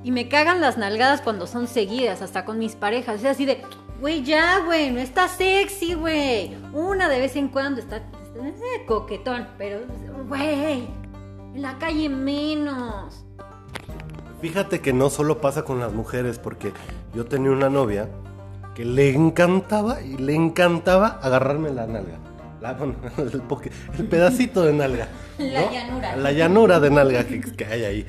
Y 0.04 0.12
me 0.12 0.28
cagan 0.28 0.60
las 0.60 0.78
nalgadas 0.78 1.20
cuando 1.20 1.48
son 1.48 1.66
seguidas, 1.66 2.22
hasta 2.22 2.44
con 2.44 2.60
mis 2.60 2.76
parejas. 2.76 3.18
Es 3.18 3.26
así 3.26 3.44
de, 3.44 3.60
güey, 4.00 4.22
ya, 4.22 4.60
güey, 4.60 4.92
no 4.92 5.00
está 5.00 5.26
sexy, 5.26 5.94
güey. 5.94 6.56
Una 6.72 7.08
de 7.08 7.18
vez 7.18 7.34
en 7.34 7.48
cuando 7.48 7.80
está, 7.80 7.96
eh, 7.96 8.84
coquetón, 8.86 9.48
pero, 9.58 9.80
güey, 10.28 10.86
en 11.56 11.60
la 11.60 11.76
calle 11.78 12.08
menos. 12.08 13.24
Fíjate 14.40 14.80
que 14.80 14.92
no 14.92 15.10
solo 15.10 15.40
pasa 15.40 15.64
con 15.64 15.80
las 15.80 15.92
mujeres, 15.92 16.38
porque 16.38 16.72
yo 17.16 17.24
tenía 17.24 17.50
una 17.50 17.68
novia 17.68 18.08
que 18.80 18.86
le 18.86 19.10
encantaba 19.14 20.00
y 20.00 20.16
le 20.16 20.34
encantaba 20.34 21.18
agarrarme 21.22 21.68
la 21.70 21.86
nalga. 21.86 22.16
La- 22.62 22.72
bueno, 22.72 22.94
el, 23.18 23.42
poque- 23.42 23.70
el 23.98 24.06
pedacito 24.06 24.62
de 24.64 24.72
nalga. 24.72 25.08
La 25.36 25.70
llanura. 25.70 26.16
La 26.16 26.32
llanura 26.32 26.80
de 26.80 26.90
nalga 26.90 27.24
que, 27.26 27.40
que 27.42 27.64
hay 27.66 27.84
ahí. 27.84 28.06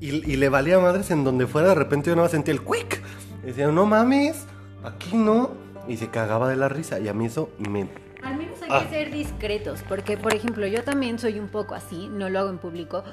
Y, 0.00 0.08
y 0.32 0.36
le 0.36 0.48
valía 0.48 0.78
madres 0.78 1.10
en 1.10 1.22
donde 1.22 1.46
fuera, 1.46 1.68
de 1.68 1.74
repente 1.74 2.08
yo 2.08 2.16
no 2.16 2.26
sentía 2.28 2.54
el 2.54 2.62
quick. 2.62 3.02
Decía, 3.44 3.68
no 3.68 3.84
mames, 3.84 4.46
aquí 4.84 5.16
no. 5.18 5.50
Y 5.86 5.98
se 5.98 6.08
cagaba 6.08 6.48
de 6.48 6.56
la 6.56 6.70
risa. 6.70 6.98
Y 6.98 7.08
a 7.08 7.12
mí 7.12 7.26
eso 7.26 7.50
me 7.58 7.86
Al 8.22 8.38
menos 8.38 8.58
hay 8.62 8.84
que 8.84 8.88
ser 8.88 9.12
discretos, 9.12 9.84
porque 9.86 10.16
por 10.16 10.32
ejemplo 10.34 10.66
yo 10.66 10.82
también 10.82 11.18
soy 11.18 11.38
un 11.38 11.48
poco 11.48 11.74
así, 11.74 12.08
no 12.08 12.30
lo 12.30 12.38
hago 12.38 12.48
en 12.50 12.58
público 12.58 13.04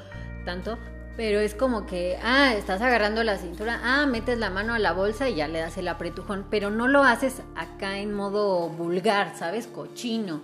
tanto, 0.46 0.78
pero 1.15 1.39
es 1.39 1.54
como 1.54 1.86
que, 1.86 2.17
ah, 2.23 2.54
estás 2.56 2.82
agarrando 2.82 3.23
la 3.23 3.38
cintura, 3.38 3.80
ah, 3.84 4.06
metes 4.06 4.39
la 4.39 4.49
mano 4.49 4.73
a 4.73 4.80
la 4.80 4.93
bolsa 4.93 5.30
y 5.30 5.36
ya 5.36 5.47
le 5.47 5.60
das 5.60 5.78
el 5.78 5.88
apretujón, 5.88 6.45
pero 6.49 6.69
no 6.71 6.88
lo 6.88 7.04
haces 7.04 7.41
acá 7.56 7.99
en 7.99 8.13
modo 8.13 8.69
vulgar, 8.69 9.34
¿sabes? 9.38 9.67
Cochino. 9.67 10.41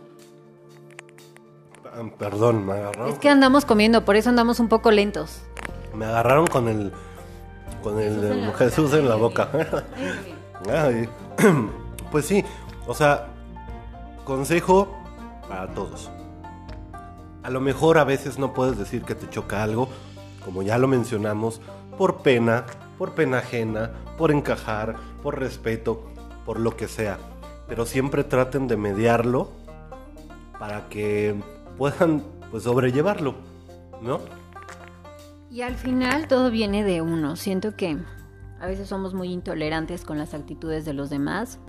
Ah, 1.86 2.04
Perdón, 2.18 2.66
me 2.66 2.74
agarraron. 2.74 3.10
Es 3.10 3.18
que 3.20 3.30
andamos 3.30 3.66
comiendo, 3.66 4.06
por 4.06 4.16
eso 4.16 4.30
andamos 4.30 4.60
un 4.60 4.70
poco 4.70 4.92
lentos. 4.92 5.42
Me 5.96 6.06
agarraron 6.06 6.46
con 6.48 6.68
el. 6.68 6.92
Con 7.82 8.00
el 8.00 8.54
Jesús 8.58 8.94
en 8.94 9.08
la 9.08 9.16
Jesús 9.16 9.20
boca. 9.20 9.50
en 9.54 9.60
la 9.60 9.66
boca. 9.66 9.86
Ay, 10.86 11.10
pues 12.12 12.26
sí, 12.26 12.44
o 12.86 12.94
sea, 12.94 13.28
consejo 14.26 14.94
para 15.48 15.68
todos. 15.74 16.12
A 17.42 17.50
lo 17.50 17.62
mejor 17.62 17.98
a 17.98 18.04
veces 18.04 18.38
no 18.38 18.54
puedes 18.54 18.78
decir 18.78 19.04
que 19.04 19.16
te 19.16 19.30
choca 19.30 19.64
algo, 19.64 19.88
como 20.50 20.64
ya 20.64 20.80
lo 20.80 20.88
mencionamos, 20.88 21.62
por 21.96 22.24
pena, 22.24 22.66
por 22.98 23.14
pena 23.14 23.38
ajena, 23.38 23.92
por 24.18 24.32
encajar, 24.32 24.96
por 25.22 25.38
respeto, 25.38 26.08
por 26.44 26.60
lo 26.60 26.76
que 26.76 26.88
sea. 26.88 27.20
Pero 27.68 27.86
siempre 27.86 28.24
traten 28.24 28.68
de 28.68 28.76
mediarlo 28.76 29.52
para 30.58 30.90
que 30.90 31.36
puedan 31.78 32.24
pues 32.50 32.64
sobrellevarlo, 32.64 33.36
¿no? 34.02 34.22
Y 35.52 35.62
al 35.62 35.76
final 35.76 36.28
todo 36.28 36.50
viene 36.50 36.84
de 36.84 37.04
uno. 37.04 37.36
Siento 37.36 37.76
que 37.76 38.00
a 38.60 38.66
veces 38.66 38.90
somos 38.90 39.14
muy 39.14 39.32
intolerantes 39.32 40.04
con 40.04 40.18
las 40.18 40.34
actitudes 40.34 40.84
de 40.84 40.94
los 40.94 41.12
demás 41.12 41.60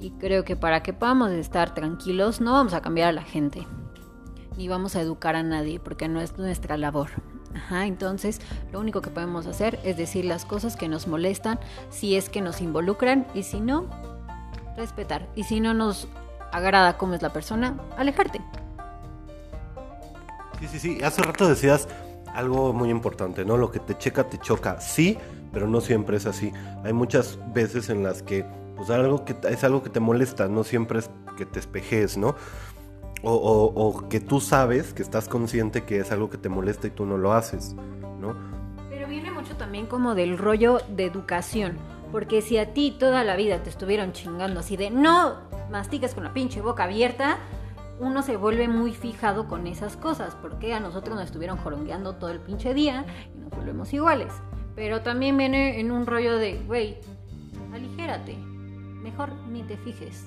y 0.00 0.10
creo 0.10 0.44
que 0.44 0.56
para 0.56 0.82
que 0.82 0.92
podamos 0.92 1.30
estar 1.30 1.72
tranquilos 1.72 2.40
no 2.40 2.54
vamos 2.54 2.74
a 2.74 2.82
cambiar 2.82 3.10
a 3.10 3.12
la 3.12 3.22
gente 3.22 3.64
ni 4.56 4.66
vamos 4.66 4.96
a 4.96 5.00
educar 5.00 5.36
a 5.36 5.44
nadie 5.44 5.78
porque 5.78 6.08
no 6.08 6.20
es 6.20 6.36
nuestra 6.36 6.76
labor. 6.76 7.10
Ajá, 7.54 7.86
entonces 7.86 8.40
lo 8.72 8.80
único 8.80 9.00
que 9.00 9.10
podemos 9.10 9.46
hacer 9.46 9.78
es 9.84 9.96
decir 9.96 10.24
las 10.24 10.44
cosas 10.44 10.76
que 10.76 10.88
nos 10.88 11.06
molestan 11.06 11.60
si 11.90 12.16
es 12.16 12.28
que 12.28 12.40
nos 12.40 12.60
involucran 12.60 13.26
y 13.34 13.44
si 13.44 13.60
no, 13.60 13.86
respetar. 14.76 15.28
Y 15.34 15.44
si 15.44 15.60
no 15.60 15.72
nos 15.74 16.08
agrada 16.52 16.96
cómo 16.96 17.14
es 17.14 17.22
la 17.22 17.32
persona, 17.32 17.78
alejarte. 17.96 18.40
Sí, 20.60 20.68
sí, 20.68 20.78
sí. 20.78 20.98
Hace 21.02 21.22
rato 21.22 21.48
decías 21.48 21.88
algo 22.34 22.72
muy 22.72 22.90
importante, 22.90 23.44
¿no? 23.44 23.56
Lo 23.56 23.70
que 23.70 23.80
te 23.80 23.96
checa, 23.96 24.28
te 24.28 24.38
choca. 24.38 24.80
Sí, 24.80 25.18
pero 25.52 25.68
no 25.68 25.80
siempre 25.80 26.16
es 26.16 26.26
así. 26.26 26.52
Hay 26.84 26.92
muchas 26.92 27.38
veces 27.52 27.88
en 27.88 28.02
las 28.02 28.22
que, 28.22 28.44
pues, 28.76 28.90
algo 28.90 29.24
que 29.24 29.36
es 29.48 29.64
algo 29.64 29.82
que 29.82 29.90
te 29.90 30.00
molesta, 30.00 30.48
no 30.48 30.64
siempre 30.64 30.98
es 30.98 31.10
que 31.36 31.46
te 31.46 31.60
espejes, 31.60 32.16
¿no? 32.16 32.34
O, 33.24 34.06
que 34.08 34.20
tú 34.20 34.40
sabes, 34.40 34.92
que 34.92 35.02
estás 35.02 35.28
consciente 35.28 35.84
que 35.84 35.98
es 36.00 36.12
algo 36.12 36.30
que 36.30 36.38
te 36.38 36.48
molesta 36.48 36.86
y 36.86 36.90
tú 36.90 37.06
no 37.06 37.16
lo 37.16 37.32
haces, 37.32 37.74
¿no? 38.20 38.34
Pero 38.90 39.08
viene 39.08 39.30
mucho 39.30 39.56
también 39.56 39.86
como 39.86 40.14
del 40.14 40.38
rollo 40.38 40.78
de 40.88 41.04
educación. 41.04 41.76
Porque 42.12 42.42
si 42.42 42.58
a 42.58 42.72
ti 42.72 42.94
toda 42.96 43.24
la 43.24 43.34
vida 43.34 43.62
te 43.62 43.70
estuvieron 43.70 44.12
chingando 44.12 44.60
así 44.60 44.76
de 44.76 44.90
no 44.90 45.34
mastiques 45.70 46.14
con 46.14 46.22
la 46.24 46.32
pinche 46.32 46.60
boca 46.60 46.84
abierta, 46.84 47.38
uno 47.98 48.22
se 48.22 48.36
vuelve 48.36 48.68
muy 48.68 48.92
fijado 48.92 49.48
con 49.48 49.66
esas 49.66 49.96
cosas. 49.96 50.36
Porque 50.40 50.74
a 50.74 50.80
nosotros 50.80 51.16
nos 51.16 51.24
estuvieron 51.24 51.56
jorongueando 51.56 52.14
todo 52.14 52.30
el 52.30 52.40
pinche 52.40 52.72
día 52.72 53.04
y 53.34 53.38
nos 53.38 53.50
volvemos 53.50 53.92
iguales. 53.92 54.32
Pero 54.76 55.00
también 55.02 55.36
viene 55.36 55.80
en 55.80 55.90
un 55.90 56.06
rollo 56.06 56.36
de, 56.36 56.60
güey, 56.66 56.98
aligérate. 57.72 58.36
Mejor 58.36 59.32
ni 59.50 59.62
te 59.62 59.76
fijes. 59.76 60.26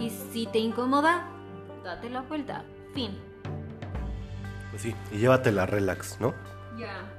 Y 0.00 0.10
si 0.10 0.46
te 0.46 0.58
incomoda, 0.58 1.26
date 1.86 2.10
la 2.10 2.22
vuelta. 2.22 2.64
Fin. 2.92 3.16
Pues 4.70 4.82
sí, 4.82 4.94
y 5.12 5.18
llévatela 5.18 5.64
relax, 5.64 6.20
¿no? 6.20 6.34
Ya. 6.78 7.16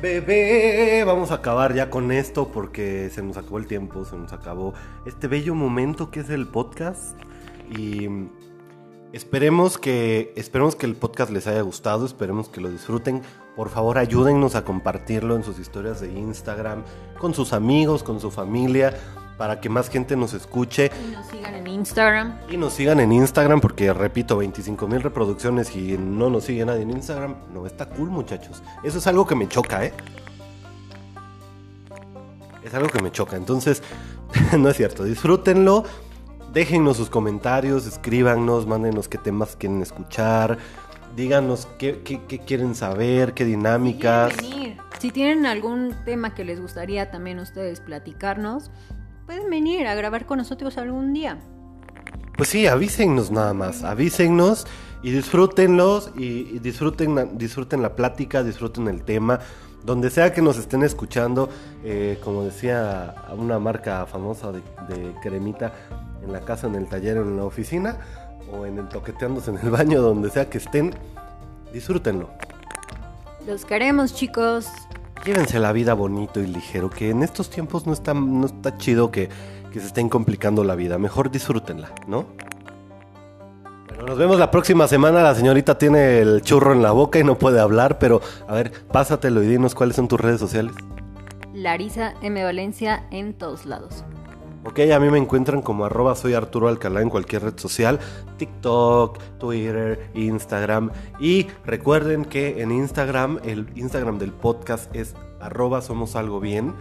Bebé, 0.00 1.04
vamos 1.04 1.30
a 1.32 1.34
acabar 1.34 1.74
ya 1.74 1.90
con 1.90 2.12
esto 2.12 2.48
porque 2.48 3.10
se 3.10 3.22
nos 3.22 3.36
acabó 3.36 3.58
el 3.58 3.66
tiempo, 3.66 4.06
se 4.06 4.16
nos 4.16 4.32
acabó 4.32 4.72
este 5.04 5.28
bello 5.28 5.54
momento 5.54 6.10
que 6.10 6.20
es 6.20 6.30
el 6.30 6.48
podcast 6.48 7.18
y 7.76 8.08
esperemos 9.12 9.76
que 9.76 10.32
esperemos 10.34 10.76
que 10.76 10.86
el 10.86 10.96
podcast 10.96 11.30
les 11.30 11.46
haya 11.46 11.60
gustado, 11.60 12.06
esperemos 12.06 12.48
que 12.48 12.62
lo 12.62 12.70
disfruten. 12.70 13.20
Por 13.54 13.68
favor, 13.68 13.98
ayúdennos 13.98 14.54
a 14.54 14.64
compartirlo 14.64 15.36
en 15.36 15.44
sus 15.44 15.58
historias 15.58 16.00
de 16.00 16.10
Instagram, 16.10 16.84
con 17.18 17.34
sus 17.34 17.52
amigos, 17.52 18.02
con 18.02 18.18
su 18.18 18.30
familia, 18.30 18.94
para 19.38 19.60
que 19.60 19.68
más 19.68 19.88
gente 19.88 20.16
nos 20.16 20.34
escuche 20.34 20.90
Y 21.08 21.12
nos 21.12 21.26
sigan 21.26 21.54
en 21.54 21.66
Instagram. 21.66 22.38
y 22.48 22.56
nos 22.56 22.72
sigan 22.74 23.00
en 23.00 23.12
Instagram 23.12 23.60
porque 23.60 23.92
repito, 23.92 24.36
25 24.36 24.86
mil 24.88 25.02
reproducciones 25.02 25.74
y 25.74 25.96
no 25.98 26.30
nos 26.30 26.44
sigue 26.44 26.64
nadie 26.64 26.82
en 26.82 26.90
Instagram. 26.90 27.34
No, 27.52 27.66
está 27.66 27.86
cool 27.86 28.10
muchachos. 28.10 28.62
Eso 28.84 28.98
es 28.98 29.06
algo 29.06 29.26
que 29.26 29.34
me 29.34 29.48
choca, 29.48 29.84
¿eh? 29.84 29.92
Es 32.64 32.74
algo 32.74 32.88
que 32.88 33.02
me 33.02 33.10
choca. 33.10 33.36
Entonces, 33.36 33.82
no 34.58 34.68
es 34.68 34.76
cierto. 34.76 35.04
Disfrútenlo. 35.04 35.84
Déjennos 36.52 36.98
sus 36.98 37.08
comentarios, 37.08 37.86
escríbanos, 37.86 38.66
mándenos 38.66 39.08
qué 39.08 39.16
temas 39.18 39.56
quieren 39.56 39.80
escuchar. 39.80 40.58
Díganos 41.16 41.66
qué, 41.78 42.02
qué- 42.04 42.20
qué 42.28 42.38
quieren 42.38 42.74
saber, 42.74 43.32
qué 43.34 43.44
dinámicas. 43.44 44.32
Si. 44.38 44.76
Si 44.98 45.10
tienen 45.10 45.46
algún 45.46 45.96
tema 46.04 46.32
que 46.32 46.44
les 46.44 46.60
gustaría 46.60 47.10
también 47.10 47.40
ustedes 47.40 47.80
platicarnos, 47.80 48.70
pueden 49.32 49.48
venir 49.48 49.86
a 49.86 49.94
grabar 49.94 50.26
con 50.26 50.38
nosotros 50.38 50.76
algún 50.76 51.14
día. 51.14 51.38
Pues 52.36 52.50
sí, 52.50 52.66
avísennos 52.66 53.30
nada 53.30 53.54
más, 53.54 53.82
avísennos 53.82 54.66
y 55.02 55.10
disfrútenlos 55.10 56.10
y, 56.16 56.24
y 56.54 56.58
disfruten, 56.58 57.14
la- 57.14 57.24
disfruten 57.24 57.80
la 57.80 57.96
plática, 57.96 58.42
disfruten 58.42 58.88
el 58.88 59.02
tema. 59.04 59.40
Donde 59.84 60.10
sea 60.10 60.32
que 60.32 60.42
nos 60.42 60.58
estén 60.58 60.82
escuchando, 60.82 61.48
eh, 61.82 62.20
como 62.22 62.44
decía 62.44 63.14
una 63.36 63.58
marca 63.58 64.04
famosa 64.06 64.52
de, 64.52 64.60
de 64.88 65.14
cremita, 65.22 65.72
en 66.22 66.32
la 66.32 66.40
casa, 66.40 66.66
en 66.66 66.74
el 66.76 66.86
taller, 66.86 67.16
en 67.16 67.36
la 67.36 67.44
oficina, 67.44 67.96
o 68.52 68.66
en 68.66 68.78
el 68.78 68.88
toqueteándose 68.88 69.50
en 69.50 69.58
el 69.58 69.70
baño, 69.70 70.00
donde 70.02 70.28
sea 70.30 70.48
que 70.48 70.58
estén, 70.58 70.94
disfrútenlo. 71.72 72.28
Los 73.46 73.64
queremos, 73.64 74.14
chicos. 74.14 74.68
Llévense 75.24 75.60
la 75.60 75.72
vida 75.72 75.94
bonito 75.94 76.40
y 76.40 76.46
ligero, 76.46 76.90
que 76.90 77.10
en 77.10 77.22
estos 77.22 77.48
tiempos 77.48 77.86
no 77.86 77.92
está, 77.92 78.12
no 78.12 78.46
está 78.46 78.76
chido 78.76 79.12
que, 79.12 79.28
que 79.72 79.78
se 79.78 79.86
estén 79.86 80.08
complicando 80.08 80.64
la 80.64 80.74
vida. 80.74 80.98
Mejor 80.98 81.30
disfrútenla, 81.30 81.92
¿no? 82.08 82.26
Bueno, 83.88 84.04
nos 84.04 84.18
vemos 84.18 84.38
la 84.38 84.50
próxima 84.50 84.88
semana. 84.88 85.22
La 85.22 85.34
señorita 85.34 85.78
tiene 85.78 86.18
el 86.18 86.42
churro 86.42 86.72
en 86.72 86.82
la 86.82 86.90
boca 86.90 87.20
y 87.20 87.24
no 87.24 87.38
puede 87.38 87.60
hablar, 87.60 87.98
pero 88.00 88.20
a 88.48 88.54
ver, 88.54 88.72
pásatelo 88.88 89.42
y 89.42 89.46
dinos 89.46 89.76
cuáles 89.76 89.94
son 89.94 90.08
tus 90.08 90.20
redes 90.20 90.40
sociales. 90.40 90.74
Larisa 91.54 92.14
M. 92.22 92.42
Valencia 92.42 93.06
en 93.10 93.34
todos 93.34 93.64
lados. 93.64 94.04
Ok, 94.64 94.78
a 94.94 95.00
mí 95.00 95.10
me 95.10 95.18
encuentran 95.18 95.60
como 95.60 95.84
arroba 95.84 96.14
soy 96.14 96.34
Arturo 96.34 96.68
Alcalá 96.68 97.02
en 97.02 97.10
cualquier 97.10 97.42
red 97.42 97.58
social, 97.58 97.98
TikTok, 98.38 99.18
Twitter, 99.38 100.08
Instagram. 100.14 100.92
Y 101.18 101.48
recuerden 101.64 102.24
que 102.24 102.62
en 102.62 102.70
Instagram, 102.70 103.40
el 103.44 103.66
Instagram 103.74 104.18
del 104.18 104.32
podcast 104.32 104.94
es 104.94 105.16
arroba 105.40 105.82
somos 105.82 106.14
algo 106.14 106.38
bien. 106.38 106.74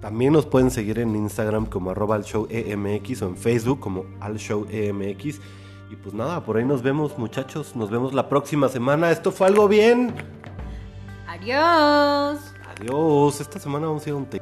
También 0.00 0.32
nos 0.32 0.46
pueden 0.46 0.72
seguir 0.72 0.98
en 0.98 1.14
Instagram 1.14 1.66
como 1.66 1.90
arroba 1.90 2.16
al 2.16 2.24
show 2.24 2.48
EMX 2.50 3.22
o 3.22 3.28
en 3.28 3.36
Facebook 3.36 3.78
como 3.78 4.06
al 4.18 4.38
show 4.38 4.66
EMX. 4.68 5.40
Y 5.88 5.96
pues 5.96 6.14
nada, 6.14 6.42
por 6.44 6.56
ahí 6.56 6.64
nos 6.64 6.82
vemos 6.82 7.16
muchachos, 7.16 7.76
nos 7.76 7.90
vemos 7.90 8.12
la 8.12 8.28
próxima 8.28 8.68
semana. 8.68 9.10
Esto 9.12 9.30
fue 9.30 9.46
algo 9.46 9.68
bien. 9.68 10.14
Adiós. 11.28 12.40
Adiós, 12.76 13.40
esta 13.40 13.60
semana 13.60 13.86
vamos 13.86 14.04
a 14.04 14.08
ir 14.08 14.14
a 14.14 14.18
un 14.18 14.26
té. 14.26 14.40